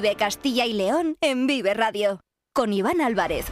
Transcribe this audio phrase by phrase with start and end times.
[0.00, 2.20] Vive Castilla y León en Vive Radio.
[2.54, 3.46] Con Iván Álvarez.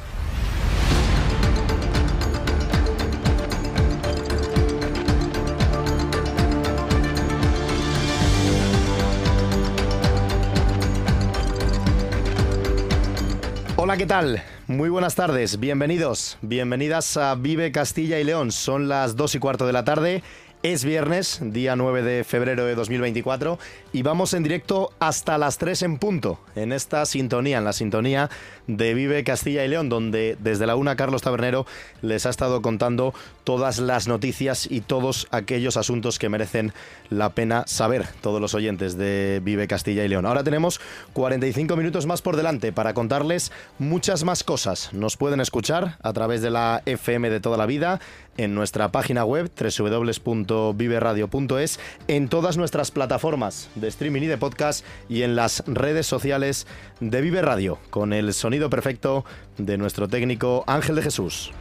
[13.75, 14.45] Hola, ¿qué tal?
[14.69, 18.51] Muy buenas tardes, bienvenidos, bienvenidas a Vive Castilla y León.
[18.51, 20.25] Son las 2 y cuarto de la tarde.
[20.69, 23.57] Es viernes, día 9 de febrero de 2024,
[23.93, 28.31] y vamos en directo hasta las 3 en punto, en esta sintonía, en la sintonía
[28.67, 31.67] de Vive Castilla y León, donde desde la una Carlos Tabernero
[32.03, 36.73] les ha estado contando todas las noticias y todos aquellos asuntos que merecen
[37.11, 40.27] la pena saber, todos los oyentes de Vive Castilla y León.
[40.27, 40.81] Ahora tenemos
[41.13, 44.93] 45 minutos más por delante para contarles muchas más cosas.
[44.93, 48.01] Nos pueden escuchar a través de la FM de toda la vida,
[48.37, 55.23] en nuestra página web www.viveradio.es, en todas nuestras plataformas de streaming y de podcast y
[55.23, 56.67] en las redes sociales
[57.01, 59.25] de Vive Radio, con el sonido perfecto
[59.59, 61.53] de nuestro técnico Ángel de Jesús.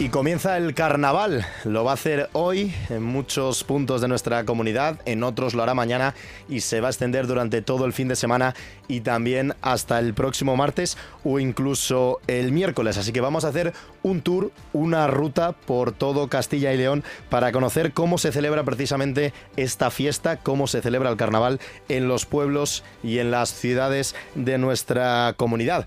[0.00, 1.46] Y comienza el carnaval.
[1.64, 5.74] Lo va a hacer hoy en muchos puntos de nuestra comunidad, en otros lo hará
[5.74, 6.14] mañana
[6.48, 8.54] y se va a extender durante todo el fin de semana
[8.88, 12.96] y también hasta el próximo martes o incluso el miércoles.
[12.96, 17.52] Así que vamos a hacer un tour, una ruta por todo Castilla y León para
[17.52, 22.84] conocer cómo se celebra precisamente esta fiesta, cómo se celebra el carnaval en los pueblos
[23.02, 25.86] y en las ciudades de nuestra comunidad.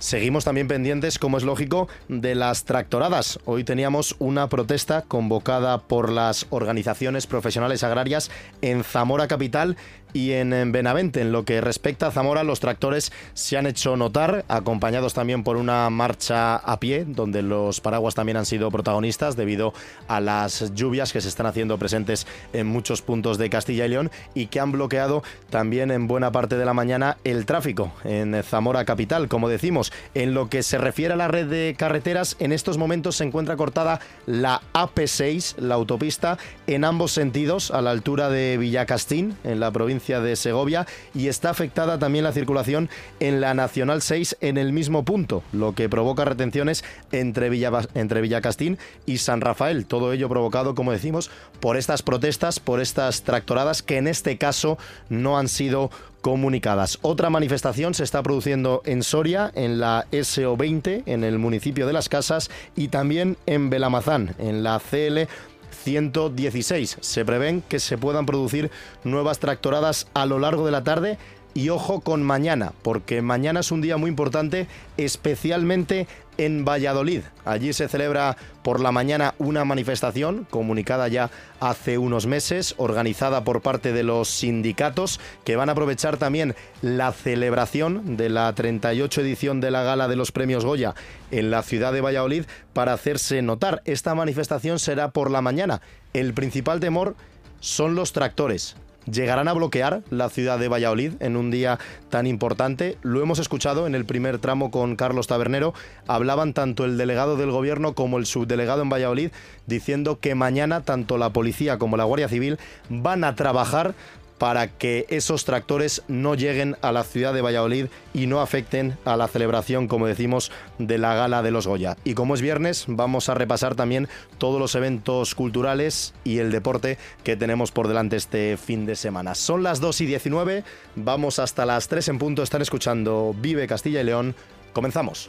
[0.00, 3.38] Seguimos también pendientes, como es lógico, de las tractoradas.
[3.44, 8.30] Hoy teníamos una protesta convocada por las organizaciones profesionales agrarias
[8.62, 9.76] en Zamora Capital
[10.12, 11.20] y en Benavente.
[11.20, 15.56] En lo que respecta a Zamora, los tractores se han hecho notar, acompañados también por
[15.56, 19.72] una marcha a pie, donde los paraguas también han sido protagonistas debido
[20.08, 24.10] a las lluvias que se están haciendo presentes en muchos puntos de Castilla y León
[24.34, 28.84] y que han bloqueado también en buena parte de la mañana el tráfico en Zamora
[28.84, 29.28] Capital.
[29.28, 33.16] Como decimos, en lo que se refiere a la red de carreteras, en estos momentos
[33.16, 39.36] se encuentra cortada la AP6, la autopista, en ambos sentidos, a la altura de Villacastín,
[39.44, 42.88] en la provincia de Segovia y está afectada también la circulación
[43.20, 48.22] en la Nacional 6 en el mismo punto, lo que provoca retenciones entre, Villa, entre
[48.22, 49.86] Villacastín y San Rafael.
[49.86, 51.30] Todo ello provocado, como decimos,
[51.60, 54.78] por estas protestas, por estas tractoradas que en este caso
[55.10, 55.90] no han sido
[56.22, 56.98] comunicadas.
[57.02, 62.08] Otra manifestación se está produciendo en Soria, en la SO20, en el municipio de Las
[62.08, 65.28] Casas, y también en Belamazán, en la CL
[65.70, 66.98] 116.
[67.00, 68.70] Se prevén que se puedan producir
[69.04, 71.18] nuevas tractoradas a lo largo de la tarde
[71.54, 76.06] y ojo con mañana, porque mañana es un día muy importante, especialmente
[76.40, 77.22] en Valladolid.
[77.44, 81.30] Allí se celebra por la mañana una manifestación comunicada ya
[81.60, 87.12] hace unos meses, organizada por parte de los sindicatos, que van a aprovechar también la
[87.12, 90.94] celebración de la 38 edición de la Gala de los Premios Goya
[91.30, 93.82] en la ciudad de Valladolid para hacerse notar.
[93.84, 95.82] Esta manifestación será por la mañana.
[96.14, 97.16] El principal temor
[97.60, 98.76] son los tractores
[99.10, 101.78] llegarán a bloquear la ciudad de Valladolid en un día
[102.08, 102.98] tan importante.
[103.02, 105.74] Lo hemos escuchado en el primer tramo con Carlos Tabernero.
[106.06, 109.30] Hablaban tanto el delegado del gobierno como el subdelegado en Valladolid
[109.66, 113.94] diciendo que mañana tanto la policía como la Guardia Civil van a trabajar
[114.40, 119.18] para que esos tractores no lleguen a la ciudad de Valladolid y no afecten a
[119.18, 121.98] la celebración, como decimos, de la gala de los Goya.
[122.04, 124.08] Y como es viernes, vamos a repasar también
[124.38, 129.34] todos los eventos culturales y el deporte que tenemos por delante este fin de semana.
[129.34, 130.64] Son las 2 y 19,
[130.96, 134.34] vamos hasta las 3 en punto, están escuchando Vive Castilla y León.
[134.72, 135.28] Comenzamos.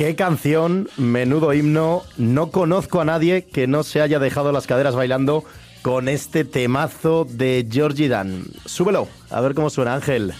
[0.00, 2.04] Qué canción, menudo himno.
[2.16, 5.44] No conozco a nadie que no se haya dejado las caderas bailando
[5.82, 8.46] con este temazo de Georgie Dan.
[8.64, 10.32] Súbelo, a ver cómo suena Ángel.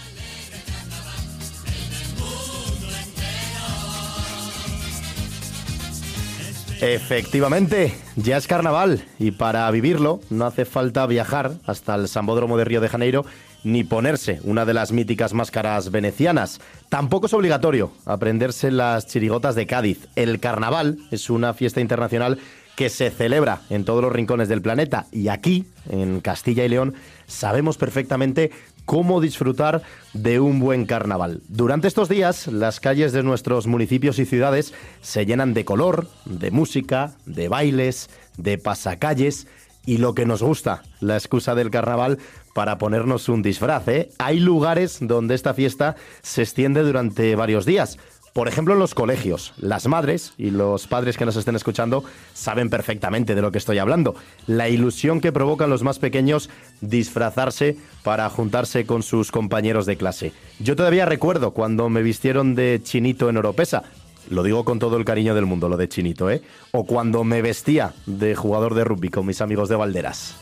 [6.81, 12.65] Efectivamente, ya es carnaval y para vivirlo no hace falta viajar hasta el Sambódromo de
[12.65, 13.25] Río de Janeiro
[13.63, 16.59] ni ponerse una de las míticas máscaras venecianas.
[16.89, 20.07] Tampoco es obligatorio aprenderse las chirigotas de Cádiz.
[20.15, 22.39] El carnaval es una fiesta internacional
[22.75, 26.95] que se celebra en todos los rincones del planeta y aquí, en Castilla y León,
[27.27, 28.51] sabemos perfectamente
[28.85, 31.41] cómo disfrutar de un buen carnaval.
[31.47, 36.51] Durante estos días, las calles de nuestros municipios y ciudades se llenan de color, de
[36.51, 39.47] música, de bailes, de pasacalles
[39.85, 42.19] y lo que nos gusta, la excusa del carnaval
[42.53, 43.87] para ponernos un disfraz.
[43.87, 44.09] ¿eh?
[44.19, 47.97] Hay lugares donde esta fiesta se extiende durante varios días.
[48.33, 52.69] Por ejemplo, en los colegios, las madres y los padres que nos estén escuchando saben
[52.69, 54.15] perfectamente de lo que estoy hablando.
[54.47, 56.49] La ilusión que provocan los más pequeños
[56.79, 60.31] disfrazarse para juntarse con sus compañeros de clase.
[60.59, 63.83] Yo todavía recuerdo cuando me vistieron de chinito en Oropesa.
[64.29, 66.41] Lo digo con todo el cariño del mundo, lo de chinito, ¿eh?
[66.71, 70.35] O cuando me vestía de jugador de rugby con mis amigos de Valderas.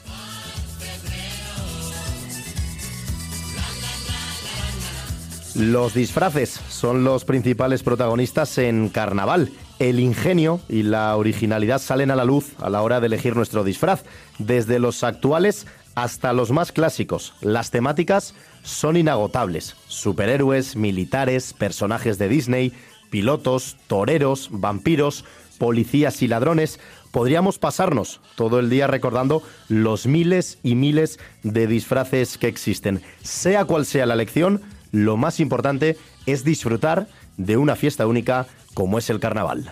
[5.55, 9.51] Los disfraces son los principales protagonistas en Carnaval.
[9.79, 13.63] El ingenio y la originalidad salen a la luz a la hora de elegir nuestro
[13.63, 14.03] disfraz,
[14.37, 17.33] desde los actuales hasta los más clásicos.
[17.41, 19.75] Las temáticas son inagotables.
[19.87, 22.73] Superhéroes, militares, personajes de Disney,
[23.09, 25.25] pilotos, toreros, vampiros,
[25.57, 26.79] policías y ladrones.
[27.11, 33.01] Podríamos pasarnos todo el día recordando los miles y miles de disfraces que existen.
[33.23, 34.61] Sea cual sea la elección,
[34.91, 37.07] lo más importante es disfrutar
[37.37, 39.71] de una fiesta única como es el carnaval.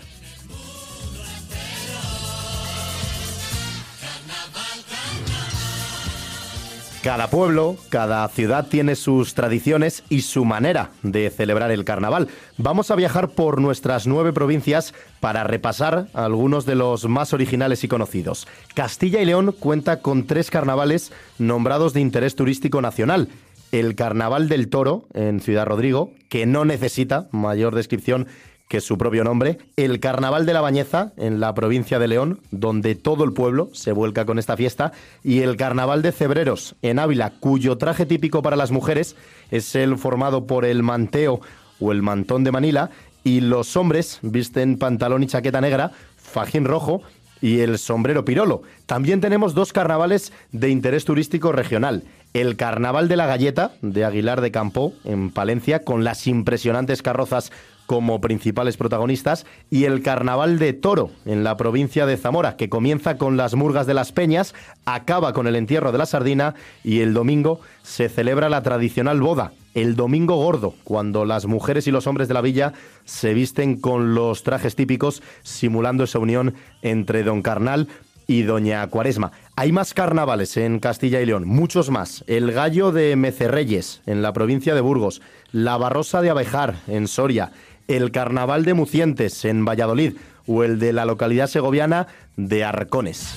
[7.07, 12.27] Cada pueblo, cada ciudad tiene sus tradiciones y su manera de celebrar el carnaval.
[12.57, 17.88] Vamos a viajar por nuestras nueve provincias para repasar algunos de los más originales y
[17.88, 18.45] conocidos.
[18.74, 23.30] Castilla y León cuenta con tres carnavales nombrados de interés turístico nacional
[23.71, 28.27] el Carnaval del Toro en Ciudad Rodrigo, que no necesita mayor descripción
[28.68, 32.96] que su propio nombre, el Carnaval de la Bañeza en la provincia de León, donde
[32.96, 34.92] todo el pueblo se vuelca con esta fiesta,
[35.24, 39.16] y el Carnaval de Cebreros en Ávila, cuyo traje típico para las mujeres
[39.52, 41.40] es el formado por el manteo
[41.80, 42.90] o el mantón de Manila,
[43.24, 47.02] y los hombres visten pantalón y chaqueta negra, fajín rojo
[47.42, 48.63] y el sombrero pirolo.
[48.86, 52.04] También tenemos dos carnavales de interés turístico regional
[52.34, 57.52] el Carnaval de la Galleta de Aguilar de Campo en Palencia con las impresionantes carrozas
[57.88, 63.18] como principales protagonistas y el Carnaval de Toro en la provincia de Zamora que comienza
[63.18, 64.54] con las murgas de las peñas,
[64.86, 66.54] acaba con el entierro de la sardina
[66.84, 71.92] y el domingo se celebra la tradicional boda, el domingo gordo, cuando las mujeres y
[71.92, 72.74] los hombres de la villa
[73.06, 77.88] se visten con los trajes típicos simulando esa unión entre Don Carnal
[78.28, 79.31] y Doña Cuaresma.
[79.56, 82.24] Hay más carnavales en Castilla y León, muchos más.
[82.28, 85.22] El Gallo de Mecerreyes, en la provincia de Burgos.
[85.51, 87.54] La Barrosa de Abejar, en Soria.
[87.88, 90.13] El Carnaval de Mucientes, en Valladolid.
[90.45, 92.07] O el de la localidad segoviana
[92.38, 93.36] de Arcones.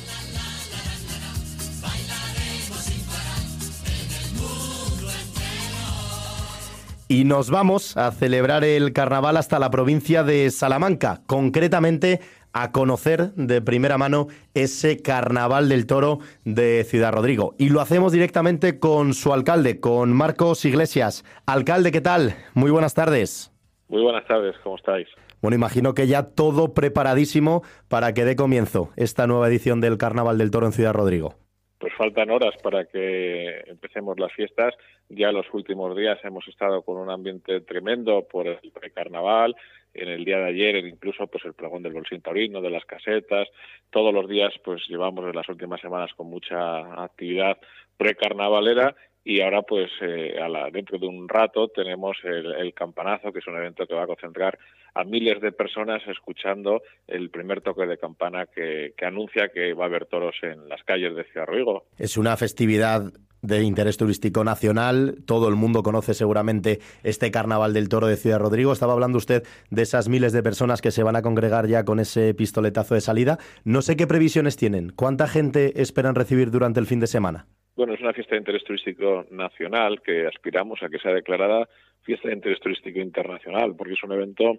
[7.09, 12.21] Y nos vamos a celebrar el carnaval hasta la provincia de Salamanca, concretamente
[12.53, 17.57] a conocer de primera mano ese Carnaval del Toro de Ciudad Rodrigo.
[17.59, 21.25] Y lo hacemos directamente con su alcalde, con Marcos Iglesias.
[21.47, 22.37] Alcalde, ¿qué tal?
[22.55, 23.50] Muy buenas tardes.
[23.91, 25.09] Muy buenas tardes, ¿cómo estáis?
[25.43, 30.39] Bueno, imagino que ya todo preparadísimo para que dé comienzo esta nueva edición del Carnaval
[30.39, 31.35] del Toro en Ciudad Rodrigo.
[31.81, 34.75] Pues faltan horas para que empecemos las fiestas.
[35.09, 39.57] Ya los últimos días hemos estado con un ambiente tremendo por el precarnaval,
[39.93, 43.49] en el día de ayer incluso pues el pregón del bolsín taurino, de las casetas,
[43.91, 47.59] todos los días pues llevamos en las últimas semanas con mucha actividad
[47.97, 48.95] precarnavalera
[49.25, 53.47] y ahora pues eh, a la, dentro de un rato tenemos el, campanazo que es
[53.47, 54.59] un evento que va a concentrar
[54.95, 59.85] a miles de personas escuchando el primer toque de campana que, que anuncia que va
[59.85, 61.85] a haber toros en las calles de Ciudad Rodrigo.
[61.99, 63.13] Es una festividad
[63.43, 65.23] de interés turístico nacional.
[65.27, 68.73] Todo el mundo conoce seguramente este Carnaval del Toro de Ciudad Rodrigo.
[68.73, 72.01] Estaba hablando usted de esas miles de personas que se van a congregar ya con
[72.01, 73.39] ese pistoletazo de salida.
[73.65, 74.91] No sé qué previsiones tienen.
[74.91, 77.47] ¿Cuánta gente esperan recibir durante el fin de semana?
[77.81, 81.67] Bueno, es una fiesta de interés turístico nacional que aspiramos a que sea declarada
[82.03, 84.59] fiesta de interés turístico internacional, porque es un evento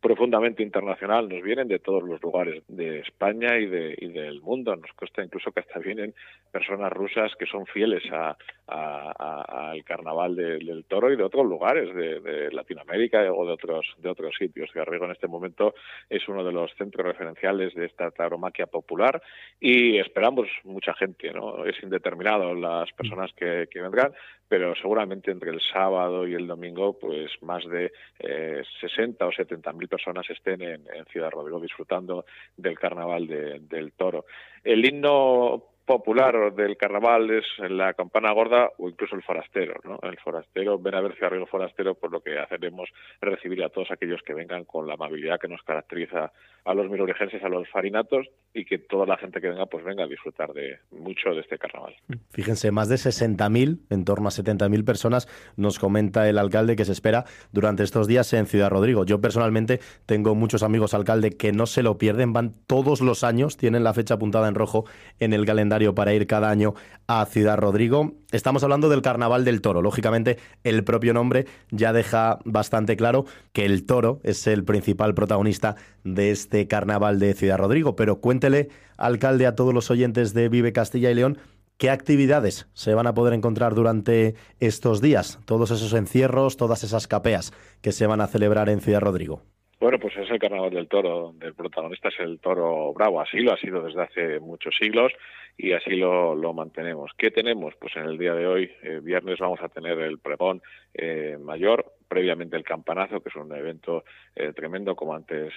[0.00, 1.28] profundamente internacional.
[1.28, 4.74] Nos vienen de todos los lugares de España y, de, y del mundo.
[4.74, 6.14] Nos cuesta incluso que hasta vienen
[6.50, 8.36] personas rusas que son fieles al
[8.68, 14.34] a, carnaval del toro y de otros lugares de, Latinoamérica o de otros de otros
[14.38, 14.70] sitios.
[14.74, 15.74] Garrigo en este momento
[16.08, 19.22] es uno de los centros referenciales de esta tauromaquia popular
[19.60, 21.32] y esperamos mucha gente.
[21.32, 21.64] ¿no?
[21.64, 24.12] Es indeterminado las personas que vendrán,
[24.52, 29.72] pero seguramente entre el sábado y el domingo, pues más de eh, 60 o 70
[29.72, 34.26] mil personas estén en, Ciudad Rodrigo disfrutando del carnaval del toro.
[34.62, 39.98] El himno popular del carnaval es la campana gorda o incluso el forastero, ¿no?
[40.02, 42.88] El forastero, ven a ver Ciudad Forastero, por lo que haceremos
[43.20, 46.32] recibir a todos aquellos que vengan con la amabilidad que nos caracteriza
[46.64, 50.04] a los milorigenses, a los farinatos y que toda la gente que venga pues venga
[50.04, 51.94] a disfrutar de mucho de este carnaval.
[52.30, 56.92] Fíjense, más de 60.000, en torno a 70.000 personas, nos comenta el alcalde que se
[56.92, 59.04] espera durante estos días en Ciudad Rodrigo.
[59.04, 63.56] Yo personalmente tengo muchos amigos alcalde que no se lo pierden, van todos los años,
[63.56, 64.84] tienen la fecha apuntada en rojo
[65.18, 66.74] en el calendario para ir cada año
[67.06, 68.12] a Ciudad Rodrigo.
[68.30, 69.80] Estamos hablando del Carnaval del Toro.
[69.80, 73.24] Lógicamente, el propio nombre ya deja bastante claro
[73.54, 77.96] que el toro es el principal protagonista de este Carnaval de Ciudad Rodrigo.
[77.96, 81.38] Pero cuéntele, alcalde, a todos los oyentes de Vive Castilla y León,
[81.78, 85.40] ¿Qué actividades se van a poder encontrar durante estos días?
[85.46, 87.50] Todos esos encierros, todas esas capeas
[87.82, 89.42] que se van a celebrar en Ciudad Rodrigo.
[89.82, 93.20] Bueno, pues es el carnaval del toro, donde el protagonista es el toro bravo.
[93.20, 95.12] Así lo ha sido desde hace muchos siglos
[95.56, 97.12] y así lo, mantenemos.
[97.16, 97.74] ¿Qué tenemos?
[97.76, 100.62] Pues en el día de hoy, eh, viernes, vamos a tener el pregón
[100.94, 104.04] eh, mayor, previamente el campanazo, que es un evento
[104.34, 105.52] eh, tremendo, como antes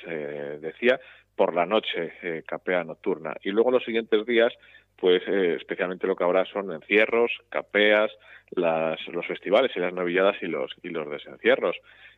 [0.62, 1.00] decía.
[1.36, 3.36] Por la noche, capea nocturna.
[3.44, 4.54] Y luego los siguientes días,
[4.96, 8.10] pues especialmente lo que habrá son encierros, capeas,
[8.52, 11.75] las, los festivales y las novilladas y los, y los desencierros.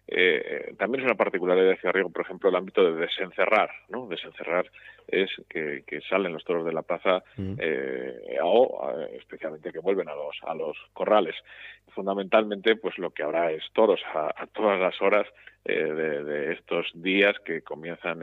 [0.09, 4.07] Eh, también es una particularidad de Ciarriego, por ejemplo, el ámbito de desencerrar, ¿no?
[4.07, 4.71] Desencerrar
[5.05, 7.55] es que, salen los toros de la plaza mm.
[7.59, 11.35] eh, o especialmente que vuelven a los a los corrales.
[11.93, 15.27] Fundamentalmente, pues lo que habrá es toros a, todas las horas
[15.65, 18.21] eh, de, estos días que comienzan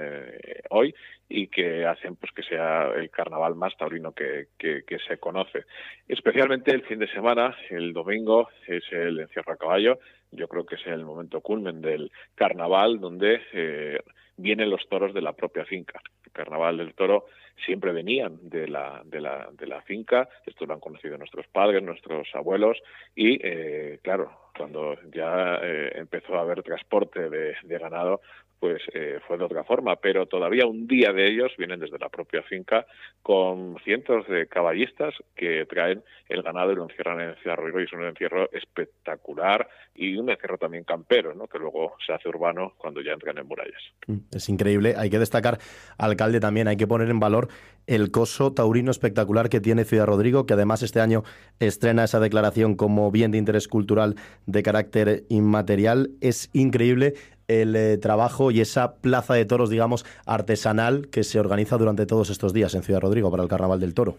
[0.70, 0.94] hoy
[1.28, 5.64] y que hacen pues que sea el carnaval más taurino que, que, que, se conoce.
[6.08, 9.98] Especialmente el fin de semana, el domingo es el encierro a caballo,
[10.30, 13.98] yo creo que es el momento culmen del carnaval donde eh,
[14.36, 16.00] vienen los toros de la propia finca.
[16.26, 17.26] El carnaval del toro
[17.64, 21.82] siempre venían de la, de la, de la finca, esto lo han conocido nuestros padres,
[21.82, 22.82] nuestros abuelos,
[23.14, 28.20] y eh, claro, cuando ya eh, empezó a haber transporte de, de ganado,
[28.64, 32.09] pues eh, fue de otra forma, pero todavía un día de ellos vienen desde la
[32.09, 32.87] propia finca
[33.21, 37.85] con cientos de caballistas que traen el ganado y lo encierran en Ciudad Rodrigo y
[37.85, 41.47] es un encierro espectacular y un encierro también campero, ¿no?
[41.47, 43.83] que luego se hace urbano cuando ya entran en murallas.
[44.06, 45.59] Mm, es increíble, hay que destacar,
[45.99, 47.49] alcalde también, hay que poner en valor
[47.87, 51.23] el coso taurino espectacular que tiene Ciudad Rodrigo, que además este año
[51.61, 54.14] estrena esa declaración como bien de interés cultural
[54.47, 56.12] de carácter inmaterial.
[56.23, 57.12] Es increíble
[57.48, 62.30] el eh, trabajo y esa plaza de toros, digamos, artesanal que se organiza durante todos
[62.30, 64.16] estos días en Ciudad Rodrigo para el Carnaval del Toro.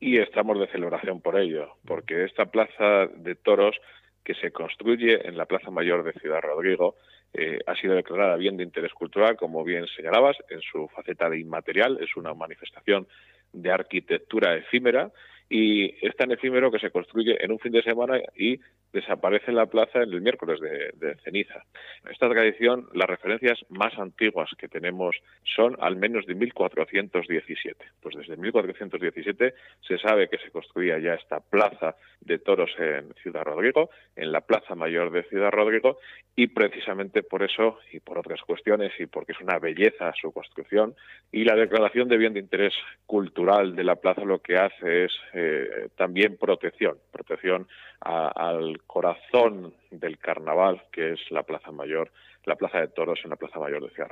[0.00, 3.76] Y estamos de celebración por ello, porque esta plaza de toros
[4.24, 6.96] que se construye en la Plaza Mayor de Ciudad Rodrigo
[7.34, 11.40] eh, ha sido declarada bien de interés cultural, como bien señalabas, en su faceta de
[11.40, 11.98] inmaterial.
[12.00, 13.06] Es una manifestación
[13.52, 15.10] de arquitectura efímera
[15.50, 18.60] y es tan efímero que se construye en un fin de semana y
[18.92, 21.62] desaparece en la plaza en el miércoles de, ceniza.
[22.04, 27.84] En esta tradición, las referencias más antiguas que tenemos son al menos de 1417.
[28.00, 29.54] Pues desde 1417
[29.86, 34.40] se sabe que se construía ya esta plaza de toros en Ciudad Rodrigo, en la
[34.40, 35.98] Plaza Mayor de Ciudad Rodrigo,
[36.34, 40.94] y precisamente por eso y por otras cuestiones y porque es una belleza su construcción
[41.32, 42.74] y la declaración de bien de interés
[43.06, 47.68] cultural de la plaza lo que hace es eh, también protección, protección
[48.00, 52.10] al corazón del carnaval, que es la Plaza Mayor,
[52.44, 54.10] la Plaza de Toros en la Plaza Mayor de Ciudad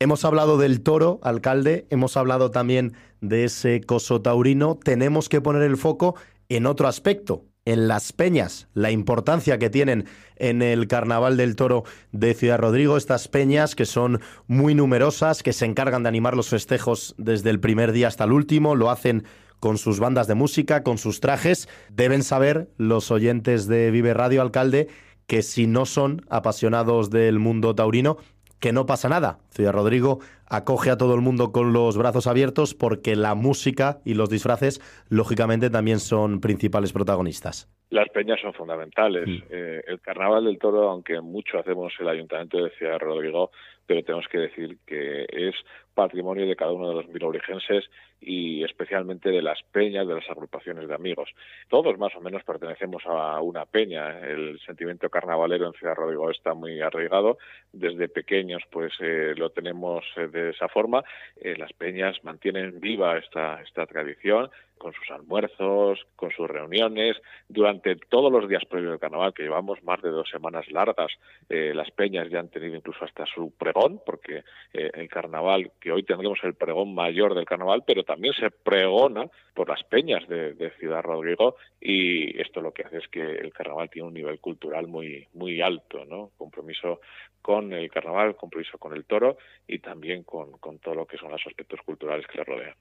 [0.00, 4.78] Hemos hablado del toro, alcalde, hemos hablado también de ese coso taurino.
[4.82, 6.14] Tenemos que poner el foco
[6.48, 11.84] en otro aspecto, en las peñas, la importancia que tienen en el Carnaval del Toro
[12.12, 16.48] de Ciudad Rodrigo, estas peñas que son muy numerosas, que se encargan de animar los
[16.48, 19.24] festejos desde el primer día hasta el último, lo hacen
[19.60, 21.68] con sus bandas de música, con sus trajes.
[21.90, 24.88] Deben saber los oyentes de Vive Radio Alcalde
[25.26, 28.16] que si no son apasionados del mundo taurino,
[28.60, 29.38] que no pasa nada.
[29.50, 34.14] Ciudad Rodrigo acoge a todo el mundo con los brazos abiertos porque la música y
[34.14, 37.70] los disfraces, lógicamente, también son principales protagonistas.
[37.90, 39.28] Las peñas son fundamentales.
[39.28, 39.42] Mm.
[39.50, 43.50] Eh, el Carnaval del Toro, aunque mucho hacemos el Ayuntamiento de Ciudad Rodrigo,
[43.86, 45.54] pero tenemos que decir que es
[45.94, 47.84] patrimonio de cada uno de los milorigenses
[48.20, 51.30] y especialmente de las peñas, de las agrupaciones de amigos.
[51.68, 54.20] Todos más o menos pertenecemos a una peña.
[54.20, 57.38] El sentimiento carnavalero en Ciudad Rodrigo está muy arraigado.
[57.72, 61.04] Desde pequeños pues eh, lo tenemos eh, de esa forma.
[61.42, 67.16] las peñas mantienen viva esta, esta tradición con sus almuerzos, con sus reuniones,
[67.48, 71.12] durante todos los días previos del carnaval, que llevamos más de dos semanas largas,
[71.48, 75.92] eh, las peñas ya han tenido incluso hasta su pregón, porque eh, el carnaval, que
[75.92, 80.72] hoy tendremos el pregón mayor del carnaval, pero también se pregona por las peñas de,
[80.78, 84.86] Ciudad Rodrigo y esto lo que hace es que el carnaval tiene un nivel cultural
[84.86, 86.30] muy, muy alto, ¿no?
[86.38, 87.00] Compromiso
[87.42, 89.36] con el carnaval, compromiso con el toro
[89.66, 92.74] y también con, con todo lo que son los aspectos culturales que le rodean.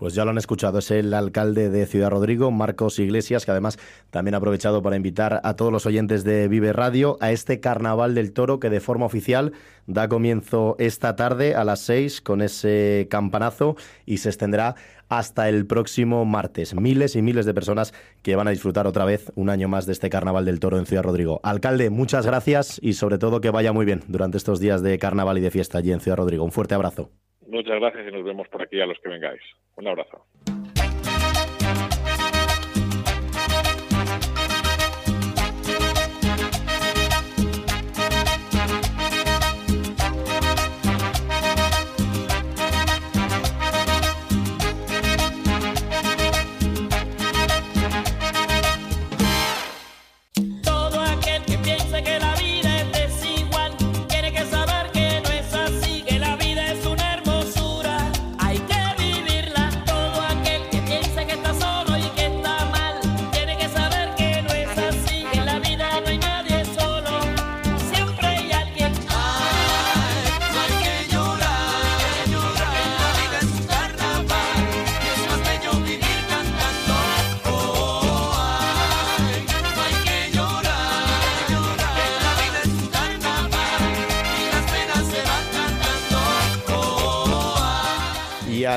[0.00, 3.78] Pues ya lo han escuchado, es el alcalde de Ciudad Rodrigo, Marcos Iglesias, que además
[4.08, 8.14] también ha aprovechado para invitar a todos los oyentes de Vive Radio a este Carnaval
[8.14, 9.52] del Toro que de forma oficial
[9.86, 13.76] da comienzo esta tarde a las seis con ese campanazo
[14.06, 14.74] y se extenderá
[15.10, 16.74] hasta el próximo martes.
[16.74, 17.92] Miles y miles de personas
[18.22, 20.86] que van a disfrutar otra vez un año más de este Carnaval del Toro en
[20.86, 21.40] Ciudad Rodrigo.
[21.42, 25.36] Alcalde, muchas gracias y sobre todo que vaya muy bien durante estos días de carnaval
[25.36, 26.42] y de fiesta allí en Ciudad Rodrigo.
[26.42, 27.10] Un fuerte abrazo.
[27.50, 29.42] Muchas gracias y nos vemos por aquí a los que vengáis.
[29.76, 30.24] Un abrazo.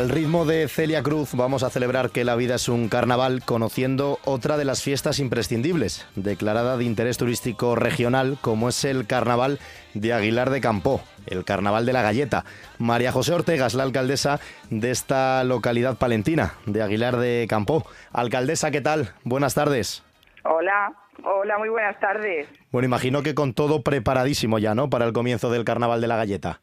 [0.04, 4.20] Al ritmo de Celia Cruz vamos a celebrar que la vida es un carnaval conociendo
[4.26, 9.60] otra de las fiestas imprescindibles, declarada de interés turístico regional, como es el carnaval
[9.94, 12.44] de Aguilar de Campó, el carnaval de la galleta.
[12.80, 17.88] María José Ortega es la alcaldesa de esta localidad palentina, de Aguilar de Campó.
[18.12, 19.14] Alcaldesa, ¿qué tal?
[19.24, 20.04] Buenas tardes.
[20.44, 20.92] Hola,
[21.24, 22.50] hola, muy buenas tardes.
[22.74, 24.90] Bueno, imagino que con todo preparadísimo ya, ¿no?
[24.90, 26.60] Para el comienzo del carnaval de la galleta.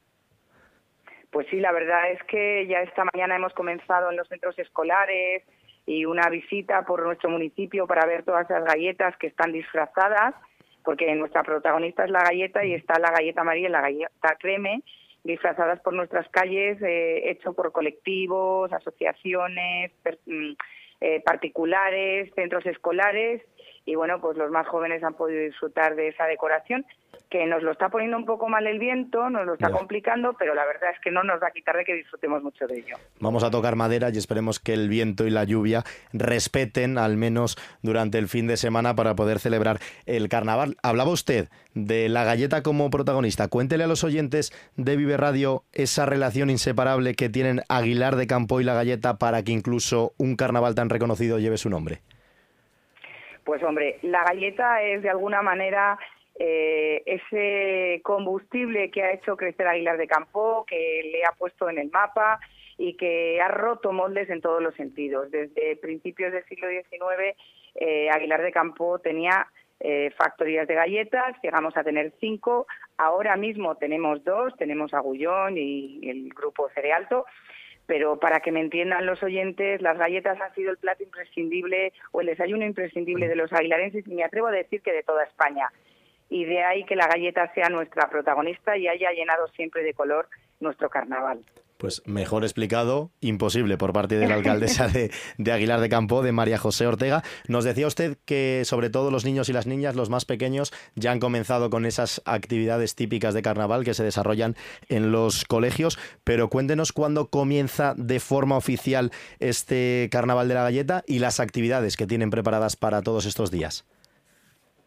[1.30, 5.44] Pues sí, la verdad es que ya esta mañana hemos comenzado en los centros escolares
[5.86, 10.34] y una visita por nuestro municipio para ver todas las galletas que están disfrazadas,
[10.84, 14.82] porque nuestra protagonista es la galleta y está la galleta María y la galleta creme,
[15.22, 19.92] disfrazadas por nuestras calles, eh, hecho por colectivos, asociaciones,
[20.26, 20.52] mm,
[21.00, 23.42] eh, particulares, centros escolares
[23.90, 26.86] y bueno, pues los más jóvenes han podido disfrutar de esa decoración
[27.28, 30.54] que nos lo está poniendo un poco mal el viento, nos lo está complicando, pero
[30.54, 32.96] la verdad es que no nos va a quitar de que disfrutemos mucho de ello.
[33.18, 37.56] Vamos a tocar madera y esperemos que el viento y la lluvia respeten al menos
[37.82, 40.76] durante el fin de semana para poder celebrar el carnaval.
[40.84, 43.48] Hablaba usted de la galleta como protagonista.
[43.48, 48.60] Cuéntele a los oyentes de Vive Radio esa relación inseparable que tienen Aguilar de Campo
[48.60, 52.02] y la galleta para que incluso un carnaval tan reconocido lleve su nombre.
[53.50, 55.98] Pues hombre, la galleta es de alguna manera
[56.38, 61.78] eh, ese combustible que ha hecho crecer Aguilar de Campo, que le ha puesto en
[61.78, 62.38] el mapa
[62.78, 65.32] y que ha roto moldes en todos los sentidos.
[65.32, 67.36] Desde principios del siglo XIX,
[67.74, 69.48] eh, Aguilar de Campo tenía
[69.80, 76.08] eh, factorías de galletas, llegamos a tener cinco, ahora mismo tenemos dos, tenemos Agullón y
[76.08, 77.26] el grupo Cerealto,
[77.90, 82.20] pero para que me entiendan los oyentes, las galletas han sido el plato imprescindible o
[82.20, 85.72] el desayuno imprescindible de los aguilarenses y me atrevo a decir que de toda España
[86.28, 90.28] y de ahí que la galleta sea nuestra protagonista y haya llenado siempre de color
[90.60, 91.40] nuestro carnaval.
[91.80, 95.10] Pues mejor explicado, imposible por parte de la alcaldesa de,
[95.50, 97.24] Aguilar de Campo, de María José Ortega.
[97.48, 101.10] Nos decía usted que sobre todo los niños y las niñas, los más pequeños, ya
[101.10, 104.56] han comenzado con esas actividades típicas de carnaval que se desarrollan
[104.90, 111.02] en los colegios, pero cuéntenos cuándo comienza de forma oficial este carnaval de la galleta
[111.06, 113.86] y las actividades que tienen preparadas para todos estos días.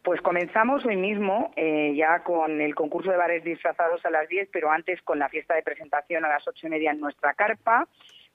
[0.04, 4.50] Pues comenzamos hoy mismo, eh, ya con el concurso de bares disfrazados a las 10,
[4.52, 7.88] pero antes con la fiesta de presentación a las ocho y media en nuestra carpa,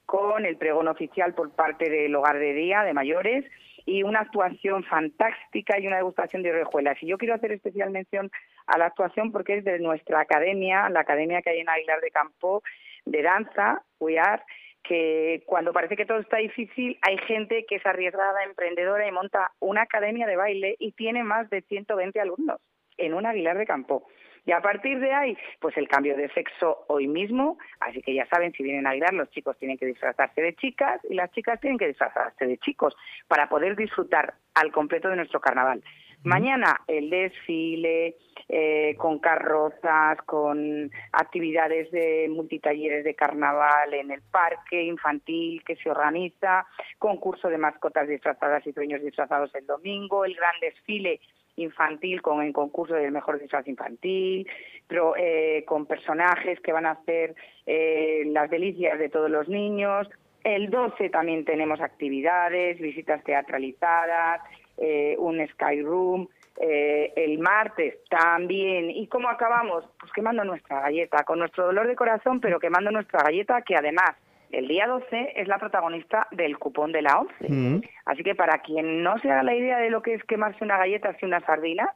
[0.06, 3.44] con el pregón oficial por parte del hogar de día de mayores
[3.84, 6.96] y una actuación fantástica y una degustación de orejuelas.
[7.02, 8.30] Y yo quiero hacer especial mención
[8.66, 12.10] a la actuación porque es de nuestra academia, la academia que hay en Aguilar de
[12.10, 12.62] Campo
[13.04, 14.42] de danza, UIAR,
[14.88, 19.52] que cuando parece que todo está difícil, hay gente que es arriesgada, emprendedora y monta
[19.60, 22.60] una academia de baile y tiene más de 120 alumnos
[22.96, 24.08] en un Aguilar de Campo.
[24.46, 28.26] Y a partir de ahí, pues el cambio de sexo hoy mismo, así que ya
[28.26, 31.60] saben, si vienen a bailar, los chicos tienen que disfrazarse de chicas y las chicas
[31.60, 32.96] tienen que disfrazarse de chicos
[33.26, 35.84] para poder disfrutar al completo de nuestro carnaval.
[36.24, 38.16] Mañana el desfile
[38.48, 45.90] eh, con carrozas, con actividades de multitalleres de carnaval en el parque infantil que se
[45.90, 46.66] organiza,
[46.98, 51.20] concurso de mascotas disfrazadas y dueños disfrazados el domingo, el gran desfile
[51.56, 54.48] infantil con el concurso del mejor disfraz infantil,
[54.86, 57.34] pero, eh, con personajes que van a hacer
[57.66, 60.08] eh, las delicias de todos los niños.
[60.44, 64.40] El 12 también tenemos actividades, visitas teatralizadas,
[64.80, 66.28] eh, un Sky Room.
[66.60, 68.90] el martes también.
[68.90, 69.84] ¿Y cómo acabamos?
[70.00, 74.16] Pues quemando nuestra galleta, con nuestro dolor de corazón, pero quemando nuestra galleta que además
[74.50, 77.34] el día 12 es la protagonista del cupón de la 11.
[77.48, 77.82] Mm.
[78.06, 80.78] Así que para quien no se haga la idea de lo que es quemarse una
[80.78, 81.94] galleta y una sardina,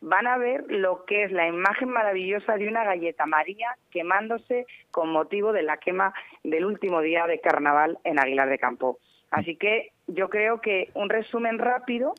[0.00, 5.10] van a ver lo que es la imagen maravillosa de una galleta María quemándose con
[5.10, 8.98] motivo de la quema del último día de carnaval en Aguilar de Campo.
[9.30, 12.14] Así que yo creo que un resumen rápido,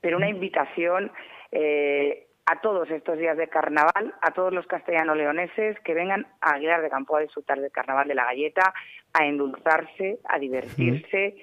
[0.00, 1.12] pero una invitación
[1.50, 6.82] eh, a todos estos días de carnaval, a todos los castellano-leoneses que vengan a Aguilar
[6.82, 8.74] de Campo a disfrutar del carnaval de la galleta,
[9.12, 11.36] a endulzarse, a divertirse,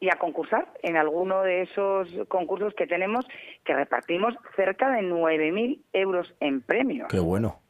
[0.00, 3.26] y a concursar en alguno de esos concursos que tenemos,
[3.64, 7.08] que repartimos cerca de 9.000 euros en premios.
[7.08, 7.63] ¡Qué bueno!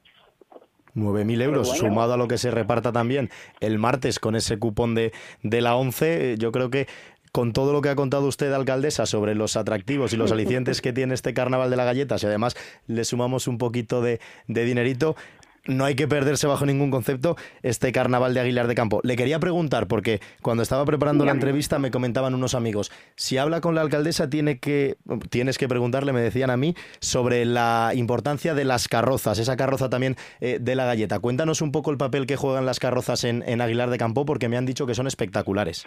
[0.95, 3.31] 9.000 euros, sumado a lo que se reparta también
[3.61, 6.87] el martes con ese cupón de, de la 11, yo creo que
[7.35, 10.93] con todo lo que ha contado usted, alcaldesa, sobre los atractivos y los alicientes que
[10.93, 15.17] tiene este carnaval de la galleta, si además le sumamos un poquito de, dinerito,
[15.66, 19.00] no hay que perderse bajo ningún concepto este carnaval de Aguilar de Campo.
[19.03, 23.61] Le quería preguntar, porque cuando estaba preparando la entrevista me comentaban unos amigos, si habla
[23.61, 24.96] con la alcaldesa tiene que,
[25.31, 29.88] tienes que preguntarle, me decían a mí, sobre la importancia de las carrozas, esa carroza
[29.88, 31.18] también eh, de la galleta.
[31.18, 34.48] Cuéntanos un poco el papel que juegan las carrozas en, en Aguilar de Campo, porque
[34.48, 35.87] me han dicho que son espectaculares.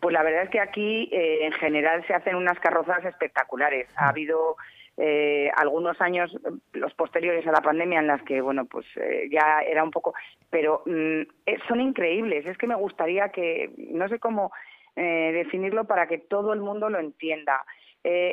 [0.00, 3.88] Pues la verdad es que aquí eh, en general se hacen unas carrozas espectaculares.
[3.96, 4.56] Ha habido
[4.98, 6.36] eh, algunos años,
[6.72, 10.14] los posteriores a la pandemia, en las que, bueno, pues eh, ya era un poco,
[10.50, 11.22] pero mm,
[11.68, 12.46] son increíbles.
[12.46, 14.52] Es que me gustaría que, no sé cómo
[14.96, 17.62] definirlo para que todo el mundo lo entienda.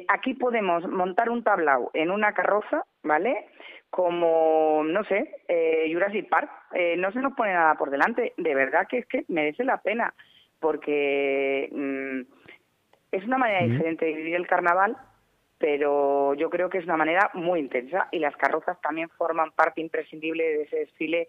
[0.08, 3.50] aquí podemos montar un tablao en una carroza, ¿vale?
[3.92, 5.30] Como, no sé,
[5.94, 6.50] Jurassic Park.
[6.98, 8.34] no se nos pone nada por delante.
[8.38, 10.12] De verdad que es que merece la pena
[10.60, 12.22] porque mm,
[13.12, 14.98] es una manera diferente de vivir el carnaval,
[15.66, 19.82] pero yo creo que es una manera muy intensa y las carrozas también forman parte
[19.82, 21.28] imprescindible de ese desfile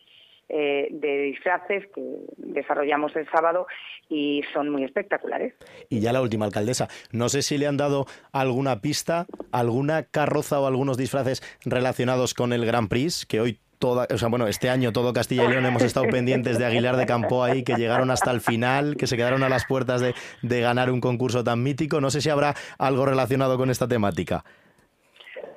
[0.51, 2.03] eh, de disfraces que
[2.37, 3.67] desarrollamos el sábado
[4.11, 5.55] y son muy espectaculares.
[5.89, 10.61] Y ya la última, alcaldesa, no sé si le han dado alguna pista, alguna carroza
[10.61, 14.71] o algunos disfraces relacionados con el Grand Prix, que hoy toda, o sea, bueno, este
[14.71, 18.11] año todo Castilla y León hemos estado pendientes de Aguilar de Campo ahí, que llegaron
[18.11, 21.63] hasta el final, que se quedaron a las puertas de, de ganar un concurso tan
[21.63, 22.01] mítico.
[22.01, 24.45] No sé si habrá algo relacionado con esta temática.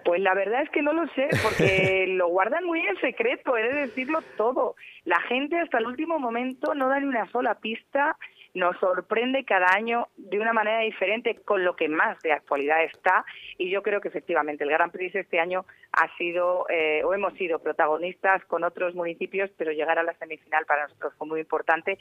[0.05, 3.63] Pues la verdad es que no lo sé, porque lo guardan muy en secreto, he
[3.63, 4.75] de decirlo todo.
[5.05, 8.17] La gente hasta el último momento no da ni una sola pista
[8.53, 13.25] nos sorprende cada año de una manera diferente con lo que más de actualidad está.
[13.57, 17.33] Y yo creo que efectivamente el Gran Prix este año ha sido eh, o hemos
[17.33, 21.97] sido protagonistas con otros municipios, pero llegar a la semifinal para nosotros fue muy importante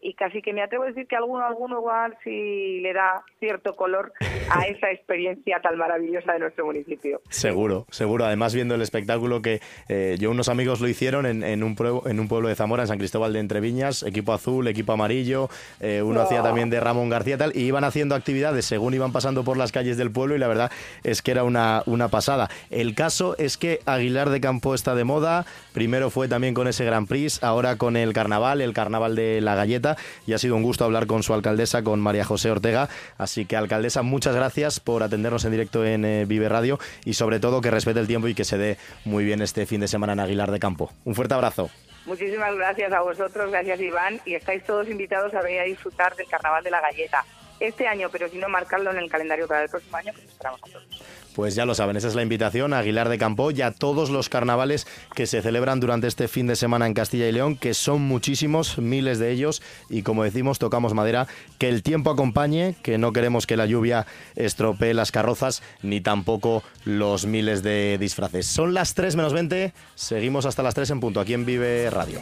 [0.00, 3.74] y casi que me atrevo a decir que alguno, alguno igual sí le da cierto
[3.74, 4.12] color
[4.50, 7.20] a esa experiencia tan maravillosa de nuestro municipio.
[7.30, 8.24] Seguro, seguro.
[8.24, 12.02] Además, viendo el espectáculo que eh, yo unos amigos lo hicieron en, en, un pueblo,
[12.06, 15.48] en un pueblo de Zamora, en San Cristóbal de Entreviñas, equipo azul, equipo amarillo,
[15.80, 19.44] eh, uno hacía también de Ramón García tal, y iban haciendo actividades según iban pasando
[19.44, 20.70] por las calles del pueblo y la verdad
[21.02, 22.48] es que era una, una pasada.
[22.70, 26.84] El caso es que Aguilar de Campo está de moda, primero fue también con ese
[26.84, 29.87] Gran Prix, ahora con el carnaval, el carnaval de la galleta
[30.26, 32.88] y ha sido un gusto hablar con su alcaldesa, con María José Ortega.
[33.16, 37.40] Así que, alcaldesa, muchas gracias por atendernos en directo en eh, Vive Radio y sobre
[37.40, 40.12] todo que respete el tiempo y que se dé muy bien este fin de semana
[40.12, 40.92] en Aguilar de Campo.
[41.04, 41.70] Un fuerte abrazo.
[42.06, 46.26] Muchísimas gracias a vosotros, gracias Iván, y estáis todos invitados a venir a disfrutar del
[46.26, 47.24] Carnaval de la Galleta
[47.60, 50.60] este año, pero si no marcarlo en el calendario para el próximo año, pues esperamos
[50.62, 51.02] a todos.
[51.38, 54.10] Pues ya lo saben, esa es la invitación a Aguilar de Campo y a todos
[54.10, 57.74] los carnavales que se celebran durante este fin de semana en Castilla y León, que
[57.74, 62.98] son muchísimos, miles de ellos, y como decimos, tocamos madera, que el tiempo acompañe, que
[62.98, 68.46] no queremos que la lluvia estropee las carrozas, ni tampoco los miles de disfraces.
[68.46, 72.20] Son las 3 menos 20, seguimos hasta las 3 en punto, aquí en Vive Radio.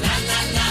[0.00, 0.69] Vive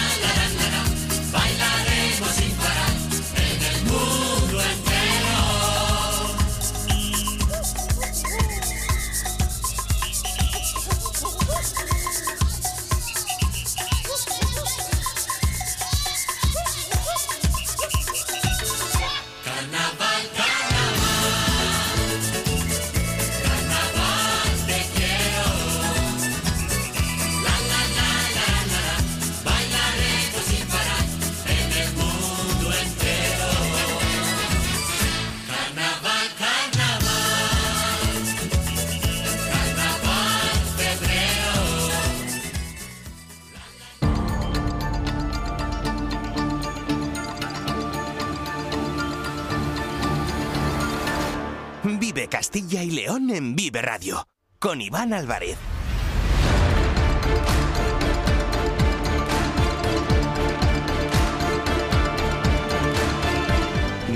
[52.60, 55.56] Castilla y León en Vive Radio, con Iván Álvarez.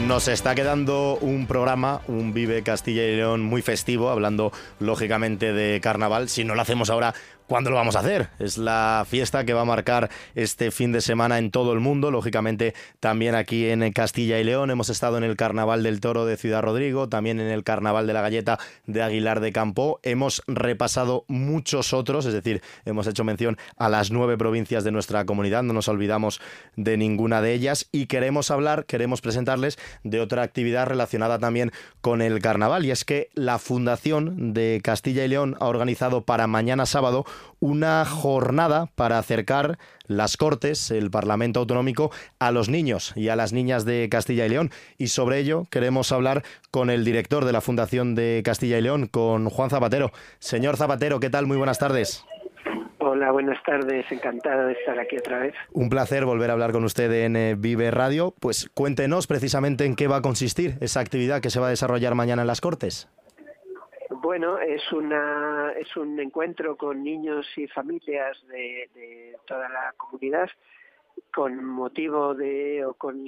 [0.06, 5.80] Nos está quedando un programa, un Vive Castilla y León muy festivo, hablando lógicamente de
[5.80, 6.28] carnaval.
[6.28, 7.14] Si no lo hacemos ahora,
[7.46, 8.30] ¿Cuándo lo vamos a hacer?
[8.38, 12.10] Es la fiesta que va a marcar este fin de semana en todo el mundo,
[12.10, 14.70] lógicamente también aquí en Castilla y León.
[14.70, 18.14] Hemos estado en el Carnaval del Toro de Ciudad Rodrigo, también en el Carnaval de
[18.14, 20.00] la Galleta de Aguilar de Campo.
[20.02, 25.26] Hemos repasado muchos otros, es decir, hemos hecho mención a las nueve provincias de nuestra
[25.26, 26.40] comunidad, no nos olvidamos
[26.76, 32.22] de ninguna de ellas y queremos hablar, queremos presentarles de otra actividad relacionada también con
[32.22, 36.86] el carnaval y es que la Fundación de Castilla y León ha organizado para mañana
[36.86, 37.26] sábado
[37.60, 43.52] una jornada para acercar las Cortes, el Parlamento Autonómico, a los niños y a las
[43.52, 44.70] niñas de Castilla y León.
[44.98, 49.06] Y sobre ello queremos hablar con el director de la Fundación de Castilla y León,
[49.06, 50.12] con Juan Zapatero.
[50.38, 51.46] Señor Zapatero, ¿qué tal?
[51.46, 52.24] Muy buenas tardes.
[52.98, 55.54] Hola, buenas tardes, encantado de estar aquí otra vez.
[55.72, 58.34] Un placer volver a hablar con usted en eh, Vive Radio.
[58.40, 62.14] Pues cuéntenos precisamente en qué va a consistir esa actividad que se va a desarrollar
[62.14, 63.08] mañana en las Cortes.
[64.24, 70.48] Bueno, es una es un encuentro con niños y familias de, toda la comunidad
[71.30, 73.22] con motivo de o con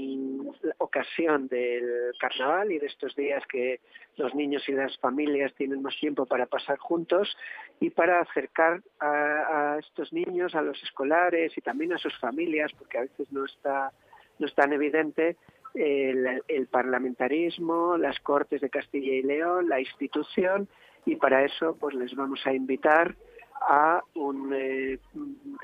[0.78, 3.80] ocasión del carnaval y de estos días que
[4.16, 7.36] los niños y las familias tienen más tiempo para pasar juntos
[7.78, 12.96] y para acercar a, estos niños, a los escolares y también a sus familias, porque
[12.96, 13.92] a veces no está
[14.38, 15.36] no es tan evidente
[15.76, 20.68] el, parlamentarismo, las Cortes de Castilla y León, la institución
[21.04, 23.14] y para eso pues les vamos a invitar
[23.60, 24.98] a un eh,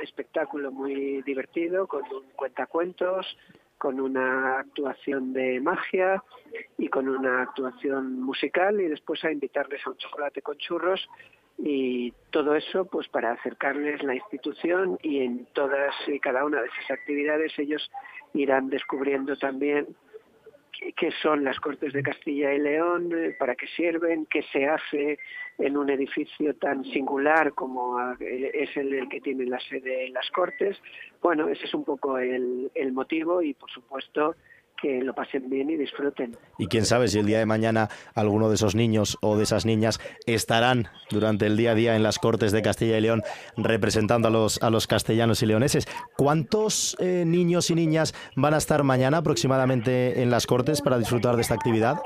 [0.03, 3.27] espectáculo muy divertido con un cuentacuentos,
[3.79, 6.23] con una actuación de magia
[6.79, 11.09] y con una actuación musical y después a invitarles a un chocolate con churros
[11.59, 16.69] y todo eso pues para acercarles la institución y en todas y cada una de
[16.69, 17.91] esas actividades ellos
[18.35, 19.87] irán descubriendo también
[20.97, 25.19] qué son las Cortes de Castilla y León, eh, para qué sirven, qué se hace
[25.59, 30.77] en un edificio tan singular como eh, es el, que tiene la sede las Cortes.
[31.21, 34.35] Bueno, ese es un poco el, el motivo y, por supuesto,
[34.83, 36.37] que lo pasen bien y disfruten.
[36.59, 39.65] Y quién sabe si el día de mañana alguno de esos niños o de esas
[39.65, 43.23] niñas estarán durante el día a día en las Cortes de Castilla y León
[43.57, 45.87] representando a los, a los castellanos y leoneses.
[46.17, 51.37] ¿Cuántos eh, niños y niñas van a estar mañana aproximadamente en las Cortes para disfrutar
[51.37, 52.03] de esta actividad?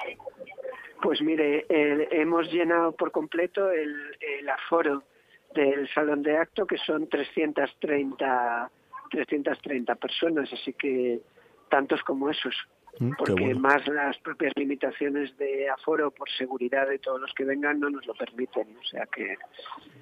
[1.01, 5.03] Pues mire, hemos llenado por completo el, el aforo
[5.55, 8.71] del salón de acto, que son 330,
[9.11, 11.21] 330 personas, así que
[11.69, 12.55] tantos como esos.
[12.99, 17.79] Mm, porque más las propias limitaciones de aforo por seguridad de todos los que vengan
[17.79, 18.75] no nos lo permiten.
[18.79, 19.37] O sea que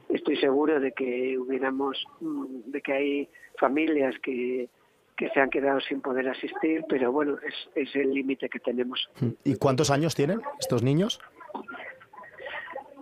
[0.08, 4.68] estoy seguro de que hubiéramos, mm, de que hay familias que,
[5.16, 9.08] que se han quedado sin poder asistir, pero bueno, es, es el límite que tenemos.
[9.20, 9.30] Mm.
[9.44, 11.20] ¿Y cuántos años tienen estos niños?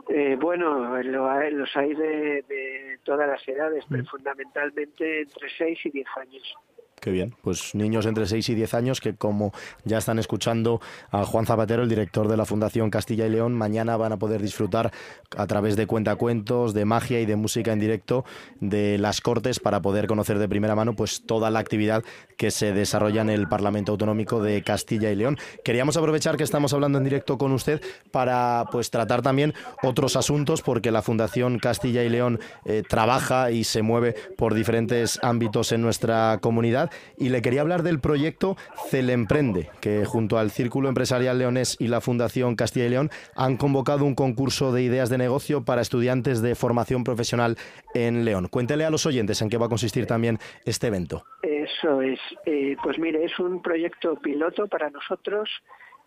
[0.09, 6.07] Eh, bueno, los hay de, de todas las edades, pero fundamentalmente entre 6 y 10
[6.17, 6.55] años.
[7.03, 7.35] Qué bien.
[7.43, 9.53] Pues niños entre 6 y 10 años que como
[9.85, 13.97] ya están escuchando a Juan Zapatero, el director de la Fundación Castilla y León, mañana
[13.97, 14.93] van a poder disfrutar
[15.37, 18.25] a través de cuentacuentos, de magia y de música en directo
[18.61, 22.05] de las Cortes para poder conocer de primera mano pues toda la actividad
[22.37, 25.39] que se desarrolla en el Parlamento Autonómico de Castilla y León.
[25.65, 30.63] Queríamos aprovechar que estamos hablando en directo con usted para pues tratar también otros asuntos
[30.63, 35.83] porque la Fundación Castilla y León eh, trabaja y se mueve por diferentes ámbitos en
[35.83, 38.57] nuestra comunidad y le quería hablar del proyecto
[38.89, 44.05] Celemprende, que junto al Círculo Empresarial Leonés y la Fundación Castilla y León han convocado
[44.05, 47.57] un concurso de ideas de negocio para estudiantes de formación profesional
[47.95, 48.49] en León.
[48.49, 51.25] Cuéntele a los oyentes en qué va a consistir también este evento.
[51.43, 52.21] Eso es.
[52.47, 55.49] Eh, pues mire, es un proyecto piloto para nosotros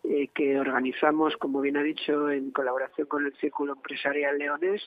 [0.04, 4.82] eh, que organizamos, como bien ha dicho, en colaboración con el Círculo Empresarial Leonés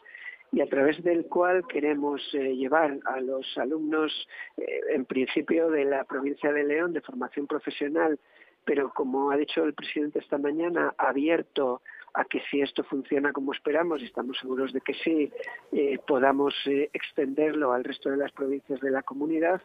[0.53, 4.13] y a través del cual queremos eh, llevar a los alumnos,
[4.57, 8.19] eh, en principio de la provincia de León, de formación profesional,
[8.65, 11.83] pero como ha dicho el presidente esta mañana, abierto
[12.15, 15.31] a que si esto funciona como esperamos, y estamos seguros de que sí,
[15.73, 19.61] eh, podamos extenderlo al resto de las provincias de la comunidad,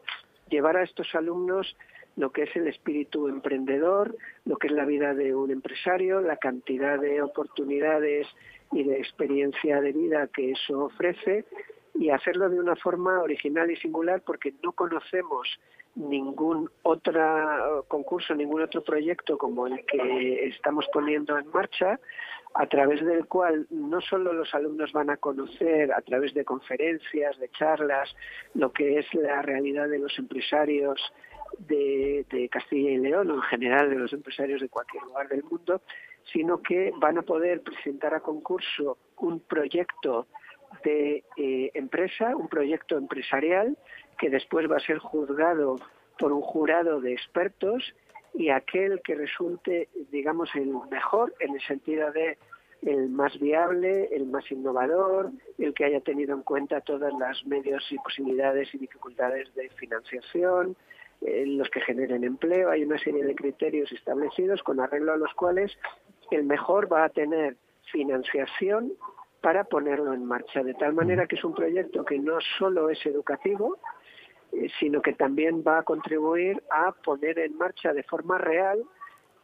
[0.49, 1.75] llevar a estos alumnos
[2.15, 4.15] lo que es el espíritu emprendedor,
[4.45, 8.27] lo que es la vida de un empresario, la cantidad de oportunidades
[8.73, 11.45] y de experiencia de vida que eso ofrece
[11.95, 15.47] y hacerlo de una forma original y singular porque no conocemos
[15.95, 21.99] ningún otro concurso, ningún otro proyecto como el que estamos poniendo en marcha,
[22.55, 27.37] a través del cual no solo los alumnos van a conocer a través de conferencias,
[27.39, 28.15] de charlas,
[28.53, 30.99] lo que es la realidad de los empresarios
[31.59, 35.43] de, de Castilla y León o en general de los empresarios de cualquier lugar del
[35.43, 35.81] mundo,
[36.31, 40.27] sino que van a poder presentar a concurso un proyecto
[40.83, 43.77] de eh, empresa, un proyecto empresarial
[44.17, 45.75] que después va a ser juzgado
[46.17, 47.93] por un jurado de expertos
[48.33, 52.37] y aquel que resulte, digamos, el mejor en el sentido de
[52.81, 57.83] el más viable, el más innovador, el que haya tenido en cuenta todas las medios
[57.91, 60.75] y posibilidades y dificultades de financiación,
[61.21, 62.69] eh, los que generen empleo.
[62.69, 65.71] Hay una serie de criterios establecidos con arreglo a los cuales
[66.35, 67.57] el mejor va a tener
[67.91, 68.93] financiación
[69.41, 73.05] para ponerlo en marcha, de tal manera que es un proyecto que no solo es
[73.05, 73.77] educativo,
[74.53, 78.81] eh, sino que también va a contribuir a poner en marcha de forma real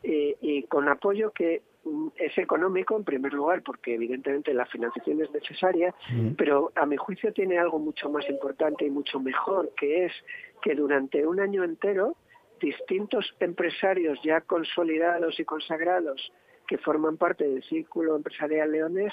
[0.04, 5.22] eh, y con apoyo que mm, es económico en primer lugar porque evidentemente la financiación
[5.22, 5.94] es necesaria,
[6.38, 10.14] pero a mi juicio tiene algo mucho más importante y mucho mejor, que es
[10.62, 12.16] que durante un año entero
[12.62, 16.32] distintos empresarios ya consolidados y consagrados
[16.70, 19.12] que forman parte del Círculo Empresarial Leones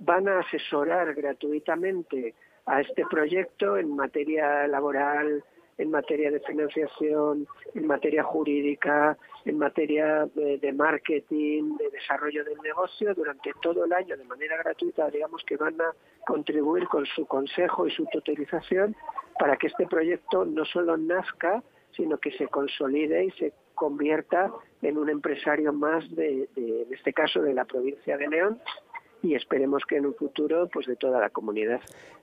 [0.00, 2.34] van a asesorar gratuitamente
[2.66, 5.44] a este proyecto en materia laboral,
[5.78, 13.14] en materia de financiación, en materia jurídica, en materia de, marketing, de desarrollo del negocio
[13.14, 15.94] durante todo el año de manera gratuita, digamos que van a
[16.26, 18.96] contribuir con su consejo y su tutorización
[19.38, 21.62] para que este proyecto no solo nazca,
[21.96, 27.14] sino que se consolide y se convierta en un empresario más de, de, en este
[27.14, 28.60] caso de la provincia de León
[29.22, 31.80] y esperemos que en un futuro pues de toda la comunidad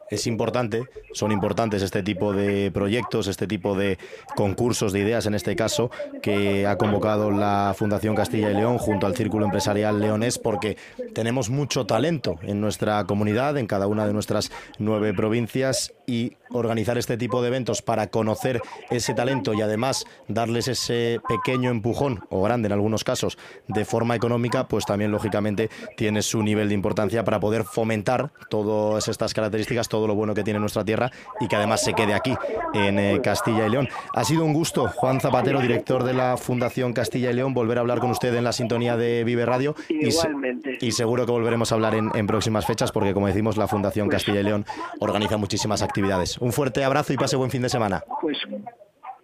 [0.09, 3.97] es importante, son importantes este tipo de proyectos, este tipo de
[4.35, 5.91] concursos de ideas, en este caso,
[6.21, 10.77] que ha convocado la Fundación Castilla y León junto al Círculo Empresarial Leonés, porque
[11.13, 16.97] tenemos mucho talento en nuestra comunidad, en cada una de nuestras nueve provincias, y organizar
[16.97, 22.41] este tipo de eventos para conocer ese talento y además darles ese pequeño empujón, o
[22.41, 27.25] grande en algunos casos, de forma económica, pues también lógicamente tiene su nivel de importancia
[27.25, 31.55] para poder fomentar todas estas características, todo lo bueno que tiene nuestra tierra y que
[31.55, 32.35] además se quede aquí,
[32.73, 33.87] en eh, Castilla y León.
[34.13, 37.81] Ha sido un gusto, Juan Zapatero, director de la Fundación Castilla y León, volver a
[37.81, 39.75] hablar con usted en la sintonía de Vive Radio.
[39.89, 40.77] Igualmente.
[40.81, 44.17] Y, seguro que volveremos a hablar en, próximas fechas, porque como decimos, la Fundación pues
[44.17, 44.65] Castilla y León
[44.99, 46.37] organiza muchísimas actividades.
[46.37, 48.03] Un fuerte abrazo y pase buen fin de semana.
[48.21, 48.37] Pues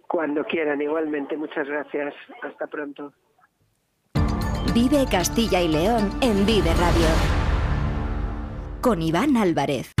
[0.08, 1.36] cuando quieran, igualmente.
[1.36, 2.14] Muchas gracias.
[2.42, 3.12] Hasta pronto.
[4.74, 7.06] Vive Castilla y León en Vive Radio.
[8.80, 9.94] Con Iván Álvarez.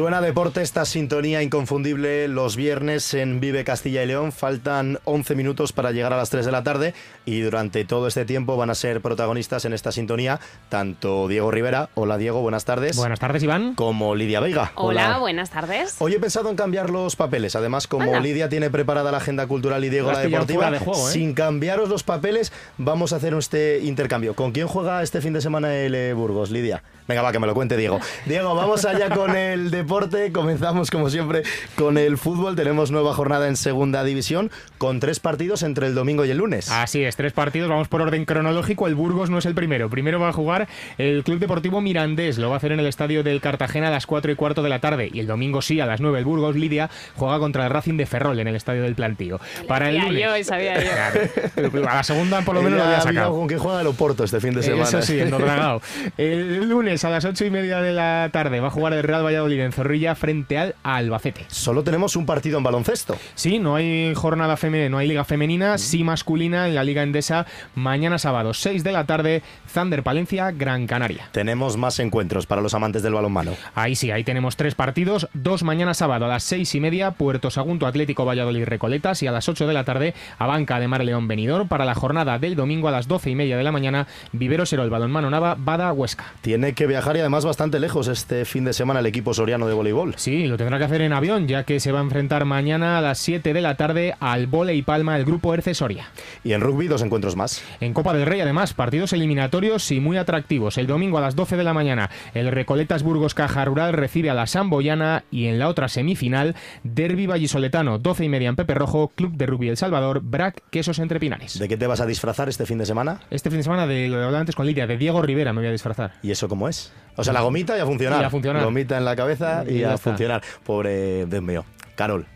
[0.00, 4.32] Suena deporte esta sintonía inconfundible los viernes en Vive Castilla y León.
[4.32, 6.94] Faltan 11 minutos para llegar a las 3 de la tarde
[7.26, 10.40] y durante todo este tiempo van a ser protagonistas en esta sintonía
[10.70, 12.96] tanto Diego Rivera, hola Diego, buenas tardes.
[12.96, 13.74] Buenas tardes Iván.
[13.74, 14.72] Como Lidia Veiga.
[14.74, 15.96] Hola, buenas tardes.
[15.98, 17.54] Hoy he pensado en cambiar los papeles.
[17.54, 18.20] Además, como Anda.
[18.20, 21.12] Lidia tiene preparada la agenda cultural y Diego la deportiva, de juego, ¿eh?
[21.12, 24.34] sin cambiaros los papeles, vamos a hacer este intercambio.
[24.34, 26.82] ¿Con quién juega este fin de semana el eh, Burgos, Lidia?
[27.06, 28.00] Venga, va, que me lo cuente Diego.
[28.24, 29.89] Diego, vamos allá con el deporte.
[30.32, 31.42] Comenzamos, como siempre,
[31.74, 32.54] con el fútbol.
[32.54, 36.70] Tenemos nueva jornada en segunda división con tres partidos entre el domingo y el lunes.
[36.70, 38.86] Así es, tres partidos, vamos por orden cronológico.
[38.86, 39.90] El Burgos no es el primero.
[39.90, 42.38] Primero va a jugar el Club Deportivo Mirandés.
[42.38, 44.68] Lo va a hacer en el estadio del Cartagena a las 4 y cuarto de
[44.68, 45.10] la tarde.
[45.12, 48.06] Y el domingo sí, a las 9, el Burgos Lidia juega contra el Racing de
[48.06, 49.40] Ferrol en el estadio del Plantío.
[49.66, 50.22] Para el lunes.
[50.22, 50.90] yo, sabía yo.
[50.92, 51.88] Claro.
[51.90, 53.32] A la segunda, por lo menos, lo había sacado.
[53.32, 54.84] con quién juega el Oporto este fin de semana.
[54.84, 55.34] Eso sí, en.
[56.16, 59.24] El lunes a las ocho y media de la tarde va a jugar el Real
[59.24, 61.46] Valladolid en Zorrilla frente al Albacete.
[61.48, 63.16] Solo tenemos un partido en baloncesto.
[63.34, 67.46] Sí, no hay jornada femenina, no hay liga femenina, sí masculina en la Liga Endesa
[67.74, 71.30] mañana sábado, 6 de la tarde, Thunder Palencia, Gran Canaria.
[71.32, 73.52] Tenemos más encuentros para los amantes del balonmano.
[73.74, 77.50] Ahí sí, ahí tenemos tres partidos, dos mañana sábado a las seis y media, Puerto
[77.50, 81.26] Sagunto Atlético Valladolid Recoletas y a las 8 de la tarde, Abanca de Mar León
[81.26, 84.66] Benidorm para la jornada del domingo a las doce y media de la mañana, Vivero
[84.66, 86.26] Serol Balonmano Nava, Bada Huesca.
[86.42, 89.69] Tiene que viajar y además bastante lejos este fin de semana el equipo soriano de
[89.74, 90.14] voleibol.
[90.16, 93.00] Sí, lo tendrá que hacer en avión, ya que se va a enfrentar mañana a
[93.00, 96.08] las 7 de la tarde al Vole y Palma el grupo Erce Soria.
[96.44, 97.62] Y en rugby dos encuentros más.
[97.80, 100.78] En Copa del Rey, además, partidos eliminatorios y muy atractivos.
[100.78, 104.34] El domingo a las 12 de la mañana, el Recoletas Burgos Caja Rural recibe a
[104.34, 109.12] la Samboyana y en la otra semifinal, Derby Vallisoletano, 12 y media en Pepe Rojo,
[109.14, 111.58] Club de Rugby El Salvador, Brac, Quesos Entre Pinares.
[111.58, 113.20] ¿De qué te vas a disfrazar este fin de semana?
[113.30, 115.68] Este fin de semana de lo de antes con Lidia, de Diego Rivera me voy
[115.68, 116.12] a disfrazar.
[116.22, 116.92] ¿Y eso cómo es?
[117.16, 118.22] O sea, la gomita y a funcionar.
[118.22, 118.64] Y a funcionar.
[118.64, 120.10] Gomita en la cabeza y, a está.
[120.10, 120.42] funcionar.
[120.64, 121.64] Pobre Dios mío.
[121.96, 122.26] Carol.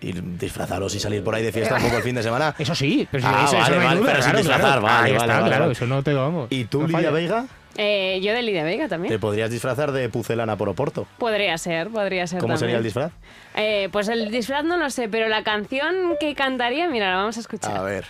[0.00, 2.54] Ir disfrazaros y salir por ahí de fiesta un poco el fin de semana.
[2.58, 4.60] Eso sí, pero si Ah, eso, eso vale, no hay vale, duda, pero sin disfrazar,
[4.66, 4.82] claro.
[4.82, 5.72] vale, vale, está, vale, claro, vale.
[5.72, 6.46] eso no te lo vamos.
[6.50, 7.10] ¿Y tú, no Lidia falla.
[7.10, 7.44] Veiga?
[7.76, 9.18] Eh, yo de Lidia Vega Te también.
[9.20, 11.06] podrías disfrazar de pucelana por Oporto.
[11.18, 12.40] Podría ser, podría ser.
[12.40, 13.12] ¿Cómo sería el disfraz?
[13.56, 17.36] Eh, pues el disfraz no lo sé, pero la canción que cantaría, mira, la vamos
[17.36, 17.76] a escuchar.
[17.76, 18.04] A ver.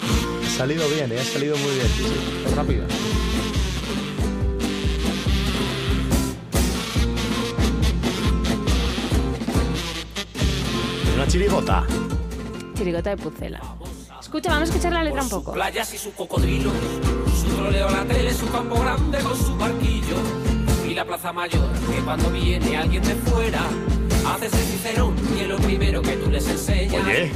[0.00, 1.18] Ha salido bien, ¿eh?
[1.20, 1.86] Ha salido muy bien.
[2.46, 2.84] Es rápido.
[11.34, 11.84] Chirigota.
[12.76, 13.60] Chirigota de Pucela.
[14.20, 15.52] Escucha, vamos a escuchar la letra un poco.
[15.52, 16.70] playas y su cocodrilo,
[17.36, 20.14] su troleo a la tele, su campo grande con su barquillo
[20.88, 23.62] y la plaza mayor que cuando viene alguien de fuera
[24.28, 27.04] haces de Cicerón y es lo primero que tú les enseñas.
[27.04, 27.32] Oye,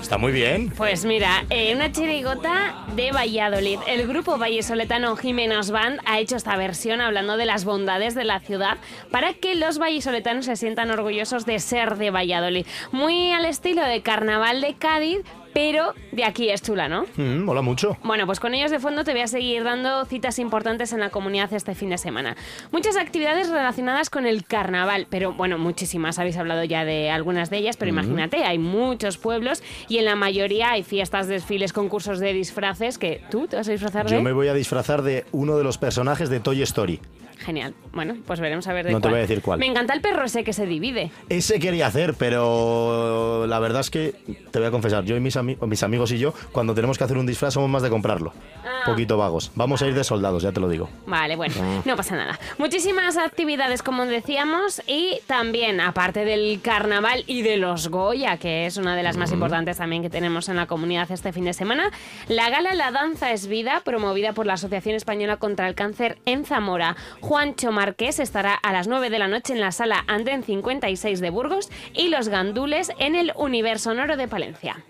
[0.00, 0.70] está muy bien.
[0.76, 3.78] Pues mira, eh, una chirigota de Valladolid.
[3.86, 8.40] El grupo vallesoletano Jimenos Band ha hecho esta versión hablando de las bondades de la
[8.40, 8.78] ciudad
[9.10, 12.66] para que los vallesoletanos se sientan orgullosos de ser de Valladolid.
[12.92, 15.18] Muy al estilo de Carnaval de Cádiz,
[15.52, 17.06] pero de aquí es chula, ¿no?
[17.16, 17.96] Mm, mola mucho.
[18.02, 21.10] Bueno, pues con ellos de fondo te voy a seguir dando citas importantes en la
[21.10, 22.36] comunidad este fin de semana.
[22.72, 26.18] Muchas actividades relacionadas con el carnaval, pero bueno, muchísimas.
[26.18, 30.16] Habéis hablado ya de algunas de ellas, pero imagínate, hay muchos pueblos y en la
[30.16, 34.16] mayoría hay fiestas, desfiles, concursos de disfraces que tú te vas a disfrazar de.
[34.16, 37.00] Yo me voy a disfrazar de uno de los personajes de Toy Story.
[37.40, 37.74] Genial.
[37.92, 39.58] Bueno, pues veremos a ver de No te voy a decir cuál.
[39.58, 41.10] Me encanta el perro ese que se divide.
[41.28, 44.14] Ese quería hacer, pero la verdad es que
[44.50, 47.04] te voy a confesar, yo y mis, ami- mis amigos y yo, cuando tenemos que
[47.04, 48.32] hacer un disfraz, somos más de comprarlo.
[48.64, 48.82] Ah.
[48.86, 49.50] Poquito vagos.
[49.54, 50.88] Vamos a ir de soldados, ya te lo digo.
[51.06, 52.38] Vale, bueno, no pasa nada.
[52.58, 58.76] Muchísimas actividades, como decíamos, y también, aparte del carnaval y de los Goya, que es
[58.76, 61.90] una de las más importantes también que tenemos en la comunidad este fin de semana,
[62.28, 66.44] la gala La Danza es Vida, promovida por la Asociación Española contra el Cáncer en
[66.44, 66.96] Zamora.
[67.30, 71.30] Juancho Marqués estará a las 9 de la noche en la sala Andén 56 de
[71.30, 74.84] Burgos y los gandules en el Universo Sonoro de Palencia.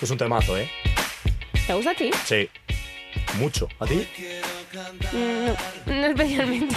[0.00, 0.70] Es un temazo, ¿eh?
[1.66, 2.12] ¿Te gusta a ti?
[2.24, 2.48] Sí.
[3.40, 3.66] Mucho.
[3.80, 4.06] ¿A ti?
[4.72, 5.56] No,
[5.94, 6.76] no especialmente.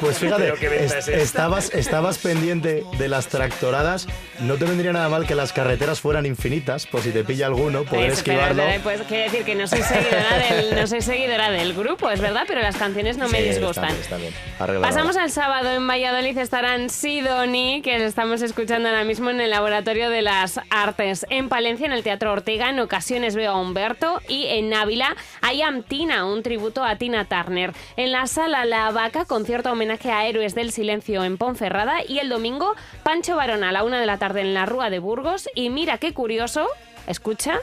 [0.00, 0.52] Pues fíjate,
[0.84, 4.06] es- estabas, estabas pendiente de las tractoradas.
[4.40, 7.84] No te vendría nada mal que las carreteras fueran infinitas, por si te pilla alguno,
[7.84, 8.62] poder Eso, pero, esquivarlo.
[8.68, 12.20] eh, Pues quiere decir que no soy seguidora del, no soy seguidora del grupo, es
[12.20, 13.90] verdad, pero las canciones no me Sí, disgustan.
[13.90, 14.54] Está bien, está bien.
[14.58, 14.92] Arreglado.
[14.92, 20.10] Pasamos al sábado en Valladolid estarán Sidoni, que estamos escuchando ahora mismo en el Laboratorio
[20.10, 21.26] de las Artes.
[21.30, 24.20] En Palencia, en el Teatro Ortega, en ocasiones veo a Humberto.
[24.26, 27.72] Y en Ávila hay Amtina, un tributo a Tina Turner.
[27.96, 32.04] En la Sala La Vaca, concierto homenaje a Héroes del Silencio en Ponferrada.
[32.06, 34.98] Y el domingo, Pancho Varón a la una de la tarde en la Rúa de
[34.98, 35.48] Burgos.
[35.54, 36.66] Y mira qué curioso,
[37.06, 37.58] escucha,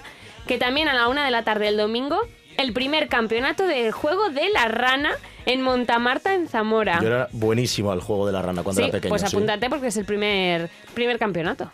[0.48, 2.20] que también a la una de la tarde del domingo
[2.58, 5.12] el primer campeonato del juego de la rana
[5.46, 7.00] en Montamarta, en Zamora.
[7.02, 9.10] Yo era buenísimo al juego de la rana cuando Sí, era pequeño.
[9.10, 9.28] pues sí.
[9.28, 11.70] apúntate porque es el primer, primer campeonato.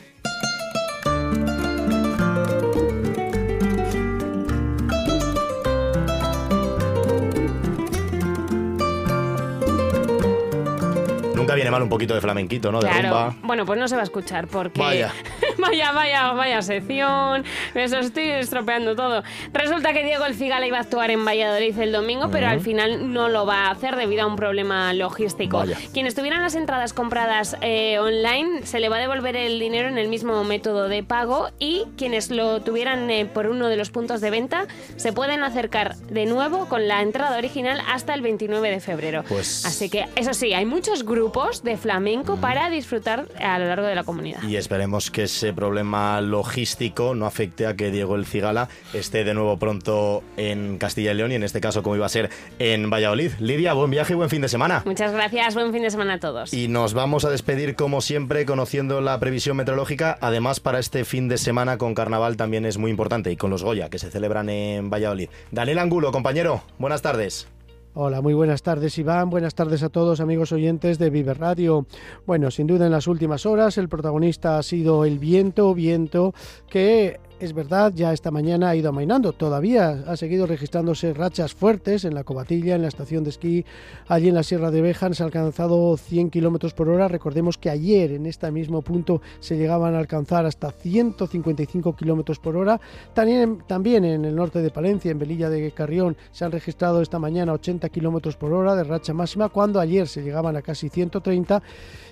[11.64, 12.80] Viene mal un poquito de flamenquito, ¿no?
[12.82, 13.04] De Claro.
[13.04, 13.36] rumba.
[13.42, 14.80] Bueno, pues no se va a escuchar porque.
[14.80, 15.14] Vaya.
[15.58, 17.44] vaya, vaya, vaya sección.
[17.74, 19.24] Me eso estoy estropeando todo.
[19.54, 23.14] Resulta que Diego El Cigala iba a actuar en Valladolid el domingo, pero al final
[23.14, 25.58] no lo va a hacer debido a un problema logístico.
[25.60, 25.78] Vaya.
[25.94, 29.98] Quienes tuvieran las entradas compradas eh, online se le va a devolver el dinero en
[29.98, 34.20] el mismo método de pago y quienes lo tuvieran eh, por uno de los puntos
[34.22, 34.66] de venta
[34.98, 39.24] se pueden acercar de nuevo con la entrada original hasta el 29 de febrero.
[39.30, 43.86] Pues- Así que, eso sí, hay muchos grupos de flamenco para disfrutar a lo largo
[43.86, 44.42] de la comunidad.
[44.44, 49.34] Y esperemos que ese problema logístico no afecte a que Diego El Cigala esté de
[49.34, 52.30] nuevo pronto en Castilla y León y en este caso como iba a ser
[52.60, 53.32] en Valladolid.
[53.40, 54.82] Lidia, buen viaje y buen fin de semana.
[54.86, 56.54] Muchas gracias, buen fin de semana a todos.
[56.54, 60.18] Y nos vamos a despedir como siempre conociendo la previsión meteorológica.
[60.22, 63.64] Además, para este fin de semana con carnaval también es muy importante y con los
[63.64, 65.30] Goya que se celebran en Valladolid.
[65.52, 67.53] Daniel Angulo, compañero, buenas tardes.
[67.96, 71.86] Hola, muy buenas tardes Iván, buenas tardes a todos amigos oyentes de Vive Radio.
[72.26, 76.34] Bueno, sin duda en las últimas horas el protagonista ha sido el viento, viento
[76.68, 79.34] que es verdad, ya esta mañana ha ido amainando.
[79.34, 83.66] Todavía ha seguido registrándose rachas fuertes en la Cobatilla, en la estación de esquí,
[84.08, 87.10] allí en la Sierra de Bejan se ha alcanzado 100 kilómetros por hora.
[87.10, 92.56] Recordemos que ayer en este mismo punto se llegaban a alcanzar hasta 155 kilómetros por
[92.56, 92.80] hora.
[93.14, 97.20] También, también en el norte de Palencia, en Velilla de Carrión, se han registrado esta
[97.20, 101.62] mañana 80 kilómetros por hora de racha máxima, cuando ayer se llegaban a casi 130.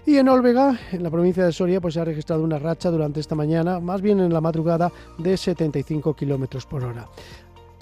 [0.05, 3.19] Y en Olvega, en la provincia de Soria, pues se ha registrado una racha durante
[3.21, 4.91] esta mañana, más bien en la madrugada,
[5.21, 7.07] de 75 kilómetros por hora.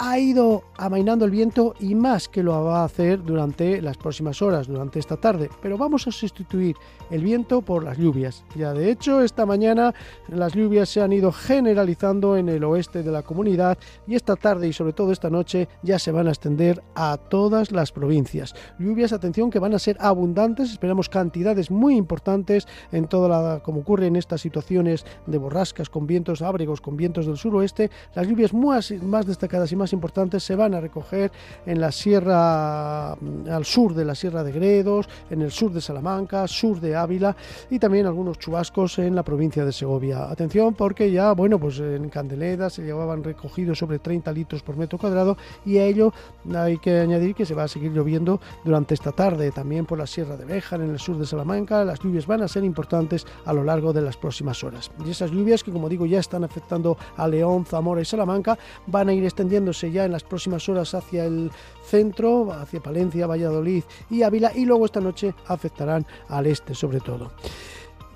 [0.02, 4.40] Ha ido amainando el viento y más que lo va a hacer durante las próximas
[4.40, 5.50] horas, durante esta tarde.
[5.60, 6.74] Pero vamos a sustituir
[7.10, 8.42] el viento por las lluvias.
[8.56, 9.92] Ya de hecho, esta mañana
[10.28, 13.76] las lluvias se han ido generalizando en el oeste de la comunidad
[14.06, 17.70] y esta tarde y sobre todo esta noche ya se van a extender a todas
[17.70, 18.54] las provincias.
[18.78, 23.80] Lluvias, atención, que van a ser abundantes, esperamos cantidades muy importantes en toda la, como
[23.80, 28.54] ocurre en estas situaciones de borrascas con vientos ábregos, con vientos del suroeste, las lluvias
[28.54, 31.30] más, más destacadas y más importantes se van a recoger
[31.66, 36.46] en la sierra, al sur de la Sierra de Gredos, en el sur de Salamanca,
[36.48, 37.36] sur de Ávila
[37.70, 40.30] y también algunos chubascos en la provincia de Segovia.
[40.30, 44.98] Atención porque ya, bueno, pues en Candeleda se llevaban recogidos sobre 30 litros por metro
[44.98, 46.12] cuadrado y a ello
[46.54, 50.06] hay que añadir que se va a seguir lloviendo durante esta tarde, también por la
[50.06, 53.52] Sierra de Béjar, en el sur de Salamanca, las lluvias van a ser importantes a
[53.52, 54.90] lo largo de las próximas horas.
[55.04, 59.08] Y esas lluvias que, como digo, ya están afectando a León, Zamora y Salamanca, van
[59.08, 61.50] a ir extendiéndose ya en las próximas horas hacia el
[61.84, 67.32] centro, hacia Palencia, Valladolid y Ávila, y luego esta noche afectarán al este sobre todo.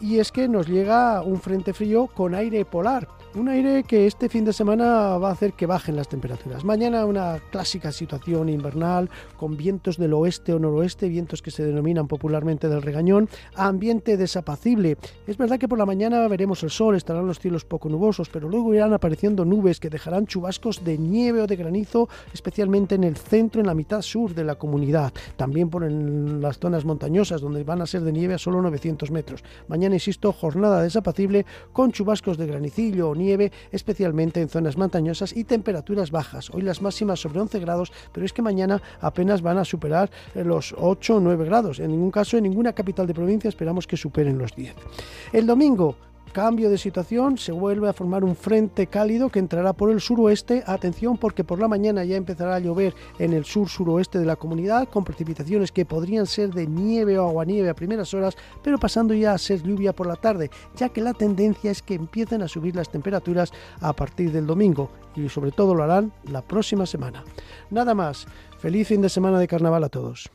[0.00, 3.08] Y es que nos llega un frente frío con aire polar.
[3.36, 6.62] Un aire que este fin de semana va a hacer que bajen las temperaturas.
[6.62, 12.06] Mañana una clásica situación invernal con vientos del oeste o noroeste, vientos que se denominan
[12.06, 14.98] popularmente del regañón, ambiente desapacible.
[15.26, 18.48] Es verdad que por la mañana veremos el sol, estarán los cielos poco nubosos, pero
[18.48, 23.16] luego irán apareciendo nubes que dejarán chubascos de nieve o de granizo, especialmente en el
[23.16, 25.12] centro, en la mitad sur de la comunidad.
[25.36, 29.10] También por en las zonas montañosas, donde van a ser de nieve a solo 900
[29.10, 29.42] metros.
[29.66, 33.23] Mañana, insisto, jornada desapacible con chubascos de granicillo o nieve,
[33.72, 36.50] especialmente en zonas montañosas y temperaturas bajas.
[36.50, 40.44] Hoy las máximas sobre 11 grados, pero es que mañana apenas van a superar eh,
[40.44, 41.80] los 8 o 9 grados.
[41.80, 44.74] En ningún caso, en ninguna capital de provincia esperamos que superen los 10.
[45.32, 45.96] El domingo,
[46.34, 50.64] cambio de situación, se vuelve a formar un frente cálido que entrará por el suroeste.
[50.66, 54.34] Atención porque por la mañana ya empezará a llover en el sur suroeste de la
[54.36, 59.14] comunidad con precipitaciones que podrían ser de nieve o aguanieve a primeras horas, pero pasando
[59.14, 62.48] ya a ser lluvia por la tarde, ya que la tendencia es que empiecen a
[62.48, 67.24] subir las temperaturas a partir del domingo y sobre todo lo harán la próxima semana.
[67.70, 68.26] Nada más,
[68.58, 70.30] feliz fin de semana de carnaval a todos.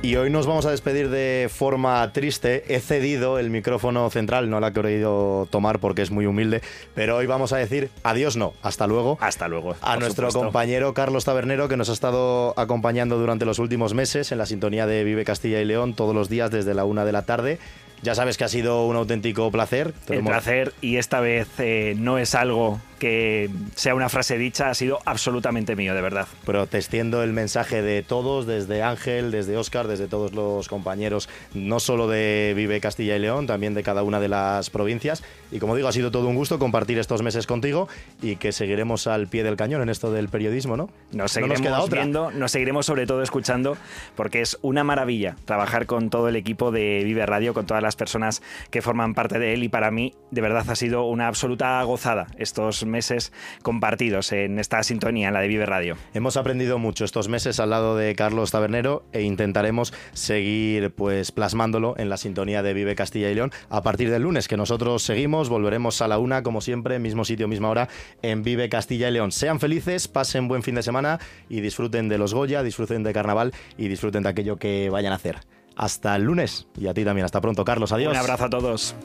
[0.00, 2.62] Y hoy nos vamos a despedir de forma triste.
[2.68, 6.62] He cedido el micrófono central, no la he querido tomar porque es muy humilde,
[6.94, 9.18] pero hoy vamos a decir adiós no, hasta luego.
[9.20, 9.74] Hasta luego.
[9.82, 10.40] A nuestro supuesto.
[10.40, 14.86] compañero Carlos Tabernero que nos ha estado acompañando durante los últimos meses en la sintonía
[14.86, 17.58] de Vive Castilla y León todos los días desde la una de la tarde.
[18.00, 19.92] Ya sabes que ha sido un auténtico placer.
[20.08, 24.74] El placer y esta vez eh, no es algo que sea una frase dicha, ha
[24.74, 26.26] sido absolutamente mío, de verdad.
[26.44, 32.08] Protestiendo el mensaje de todos, desde Ángel, desde Óscar, desde todos los compañeros, no solo
[32.08, 35.22] de Vive Castilla y León, también de cada una de las provincias.
[35.50, 37.88] Y como digo, ha sido todo un gusto compartir estos meses contigo
[38.20, 40.90] y que seguiremos al pie del cañón en esto del periodismo, ¿no?
[41.12, 43.76] Nos seguiremos viendo, nos seguiremos sobre todo escuchando,
[44.16, 47.96] porque es una maravilla trabajar con todo el equipo de Vive Radio, con todas las
[47.96, 51.82] personas que forman parte de él y para mí de verdad ha sido una absoluta
[51.82, 53.32] gozada estos meses
[53.62, 55.96] compartidos en esta sintonía, en la de Vive Radio.
[56.14, 61.94] Hemos aprendido mucho estos meses al lado de Carlos Tabernero e intentaremos seguir pues plasmándolo
[61.98, 65.48] en la sintonía de Vive Castilla y León a partir del lunes, que nosotros seguimos,
[65.48, 67.88] volveremos a la una, como siempre, mismo sitio, misma hora,
[68.22, 69.32] en Vive Castilla y León.
[69.32, 71.18] Sean felices, pasen buen fin de semana
[71.48, 75.16] y disfruten de los Goya, disfruten de Carnaval y disfruten de aquello que vayan a
[75.16, 75.40] hacer.
[75.76, 77.24] Hasta el lunes y a ti también.
[77.24, 77.92] Hasta pronto, Carlos.
[77.92, 78.12] Adiós.
[78.12, 78.96] Un abrazo a todos.